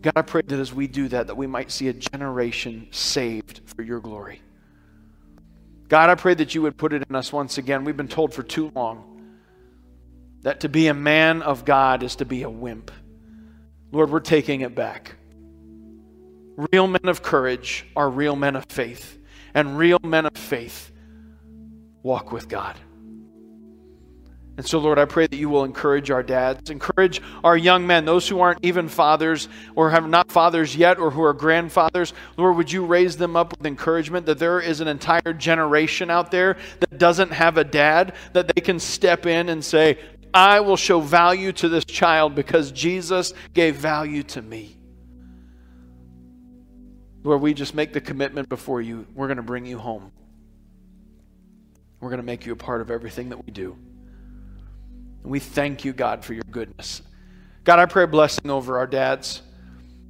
God, 0.02 0.14
I 0.16 0.22
pray 0.24 0.42
that 0.42 0.60
as 0.60 0.74
we 0.74 0.88
do 0.88 1.08
that, 1.10 1.28
that 1.28 1.38
we 1.38 1.48
might 1.48 1.72
see 1.72 1.88
a 1.88 1.94
generation 1.94 2.88
saved 2.92 3.62
for 3.66 3.84
your 3.84 4.00
glory. 4.00 4.42
God, 5.88 6.10
I 6.10 6.16
pray 6.16 6.34
that 6.34 6.56
you 6.56 6.62
would 6.64 6.78
put 6.78 6.94
it 6.94 7.04
in 7.08 7.16
us 7.16 7.32
once 7.32 7.58
again. 7.58 7.84
We've 7.84 7.98
been 7.98 8.08
told 8.08 8.34
for 8.34 8.44
too 8.44 8.72
long 8.74 9.12
that 10.42 10.62
to 10.62 10.70
be 10.70 10.88
a 10.88 10.94
man 10.94 11.42
of 11.42 11.66
God 11.66 12.02
is 12.02 12.16
to 12.18 12.26
be 12.26 12.44
a 12.44 12.50
wimp. 12.50 12.92
Lord, 13.92 14.10
we're 14.10 14.22
taking 14.22 14.62
it 14.62 14.74
back. 14.74 15.16
Real 16.72 16.88
men 16.88 17.08
of 17.08 17.22
courage 17.22 17.86
are 17.96 18.10
real 18.10 18.36
men 18.36 18.56
of 18.56 18.66
faith, 18.70 19.20
and 19.54 19.78
real 19.78 20.00
men 20.02 20.26
of 20.26 20.36
faith 20.36 20.92
walk 22.04 22.32
with 22.32 22.48
God. 22.48 22.78
And 24.58 24.68
so, 24.68 24.80
Lord, 24.80 25.00
I 25.00 25.06
pray 25.06 25.28
that 25.28 25.38
you 25.38 25.50
will 25.50 25.64
encourage 25.64 26.12
our 26.12 26.22
dads, 26.22 26.70
encourage 26.70 27.22
our 27.44 27.56
young 27.56 27.88
men, 27.88 28.04
those 28.04 28.28
who 28.28 28.42
aren't 28.42 28.60
even 28.64 28.90
fathers 28.90 29.48
or 29.76 29.90
have 29.90 30.08
not 30.08 30.32
fathers 30.32 30.76
yet 30.76 31.00
or 31.00 31.10
who 31.10 31.24
are 31.24 31.34
grandfathers. 31.34 32.14
Lord, 32.38 32.58
would 32.58 32.72
you 32.72 32.86
raise 32.86 33.16
them 33.16 33.36
up 33.36 33.58
with 33.58 33.66
encouragement 33.66 34.26
that 34.26 34.40
there 34.40 34.60
is 34.60 34.82
an 34.82 34.88
entire 34.88 35.34
generation 35.34 36.10
out 36.10 36.32
there 36.32 36.58
that 36.82 36.98
doesn't 36.98 37.32
have 37.32 37.58
a 37.58 37.64
dad, 37.64 38.14
that 38.34 38.52
they 38.54 38.62
can 38.62 38.78
step 38.78 39.26
in 39.26 39.50
and 39.50 39.64
say, 39.64 39.98
I 40.34 40.60
will 40.60 40.78
show 40.78 41.00
value 41.00 41.54
to 41.54 41.70
this 41.70 41.86
child 41.86 42.36
because 42.36 42.72
Jesus 42.72 43.34
gave 43.54 43.78
value 43.78 44.24
to 44.24 44.42
me. 44.42 44.78
Lord, 47.24 47.42
we 47.42 47.54
just 47.54 47.74
make 47.74 47.94
the 47.94 48.02
commitment 48.02 48.50
before 48.50 48.82
you. 48.82 49.06
We're 49.14 49.28
going 49.28 49.38
to 49.38 49.44
bring 49.44 49.66
you 49.66 49.78
home. 49.78 50.12
We're 52.00 52.10
going 52.10 52.20
to 52.20 52.26
make 52.26 52.46
you 52.46 52.54
a 52.54 52.58
part 52.58 52.82
of 52.82 52.92
everything 52.92 53.30
that 53.30 53.46
we 53.46 53.52
do. 53.52 53.78
And 55.24 55.32
we 55.32 55.40
thank 55.40 55.86
you, 55.86 55.94
God, 55.94 56.24
for 56.26 56.34
your 56.34 56.44
goodness. 56.50 57.02
God, 57.64 57.80
I 57.80 57.86
pray 57.86 58.06
blessing 58.06 58.50
over 58.50 58.78
our 58.78 58.88
dads. 58.88 59.42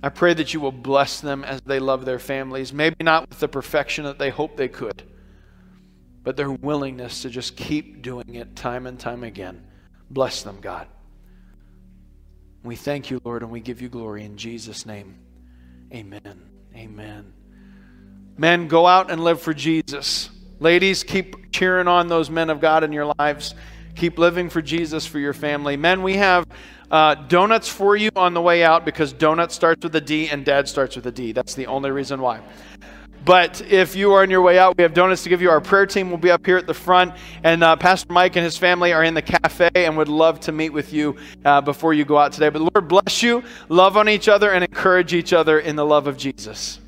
I 0.04 0.10
pray 0.10 0.34
that 0.34 0.54
you 0.54 0.60
will 0.60 0.72
bless 0.72 1.20
them 1.22 1.44
as 1.44 1.62
they 1.62 1.80
love 1.80 2.06
their 2.06 2.20
families, 2.20 2.74
maybe 2.74 2.96
not 3.02 3.30
with 3.30 3.40
the 3.40 3.48
perfection 3.48 4.06
that 4.06 4.18
they 4.18 4.30
hope 4.30 4.58
they 4.58 4.68
could, 4.68 5.04
but 6.24 6.38
their 6.38 6.50
willingness 6.50 7.22
to 7.22 7.30
just 7.30 7.56
keep 7.56 8.02
doing 8.02 8.36
it 8.36 8.56
time 8.56 8.88
and 8.88 9.00
time 9.00 9.24
again. 9.24 9.68
Bless 10.10 10.42
them, 10.42 10.60
God. 10.60 10.88
We 12.64 12.76
thank 12.76 13.12
you, 13.12 13.22
Lord, 13.24 13.44
and 13.44 13.52
we 13.52 13.60
give 13.60 13.82
you 13.82 13.90
glory 13.90 14.24
in 14.24 14.38
Jesus' 14.38 14.86
name. 14.86 15.20
Amen. 15.94 16.50
Amen. 16.76 17.34
Men, 18.38 18.68
go 18.68 18.88
out 18.88 19.12
and 19.12 19.24
live 19.24 19.42
for 19.42 19.54
Jesus. 19.54 20.30
Ladies, 20.60 21.04
keep 21.04 21.52
cheering 21.52 21.88
on 21.88 22.08
those 22.08 22.30
men 22.30 22.50
of 22.50 22.60
God 22.60 22.84
in 22.84 22.92
your 22.92 23.14
lives. 23.20 23.56
Keep 23.96 24.18
living 24.18 24.50
for 24.50 24.62
Jesus 24.62 25.06
for 25.06 25.20
your 25.20 25.34
family. 25.34 25.78
Men, 25.78 26.04
we 26.04 26.16
have 26.16 26.46
uh, 26.90 27.16
donuts 27.16 27.68
for 27.68 27.96
you 27.96 28.10
on 28.16 28.34
the 28.34 28.42
way 28.42 28.64
out 28.64 28.86
because 28.86 29.14
donut 29.14 29.52
starts 29.52 29.84
with 29.84 29.96
a 29.96 30.02
D 30.02 30.30
and 30.30 30.44
dad 30.46 30.68
starts 30.68 30.96
with 30.96 31.06
a 31.06 31.12
D. 31.12 31.32
That's 31.32 31.56
the 31.56 31.68
only 31.68 31.92
reason 31.92 32.22
why. 32.22 32.42
But 33.24 33.62
if 33.62 33.96
you 33.96 34.14
are 34.14 34.24
on 34.24 34.32
your 34.32 34.42
way 34.42 34.58
out, 34.58 34.78
we 34.78 34.82
have 34.82 34.96
donuts 34.96 35.24
to 35.24 35.30
give 35.30 35.42
you. 35.42 35.52
Our 35.52 35.62
prayer 35.62 35.86
team 35.86 36.10
will 36.10 36.18
be 36.18 36.32
up 36.32 36.44
here 36.44 36.58
at 36.58 36.66
the 36.66 36.74
front, 36.74 37.14
and 37.44 37.64
uh, 37.64 37.76
Pastor 37.76 38.12
Mike 38.12 38.36
and 38.36 38.44
his 38.44 38.58
family 38.58 38.94
are 38.94 39.04
in 39.04 39.14
the 39.14 39.22
cafe 39.22 39.70
and 39.76 39.96
would 39.96 40.08
love 40.08 40.40
to 40.42 40.52
meet 40.52 40.72
with 40.72 40.92
you 40.92 41.16
uh, 41.46 41.62
before 41.62 41.94
you 41.94 42.04
go 42.04 42.18
out 42.18 42.34
today. 42.34 42.50
But 42.50 42.62
Lord 42.62 42.88
bless 42.88 43.22
you, 43.22 43.44
love 43.70 43.96
on 43.96 44.10
each 44.10 44.28
other, 44.28 44.52
and 44.52 44.64
encourage 44.64 45.14
each 45.14 45.34
other 45.34 45.60
in 45.60 45.76
the 45.76 45.86
love 45.86 46.08
of 46.08 46.18
Jesus. 46.18 46.81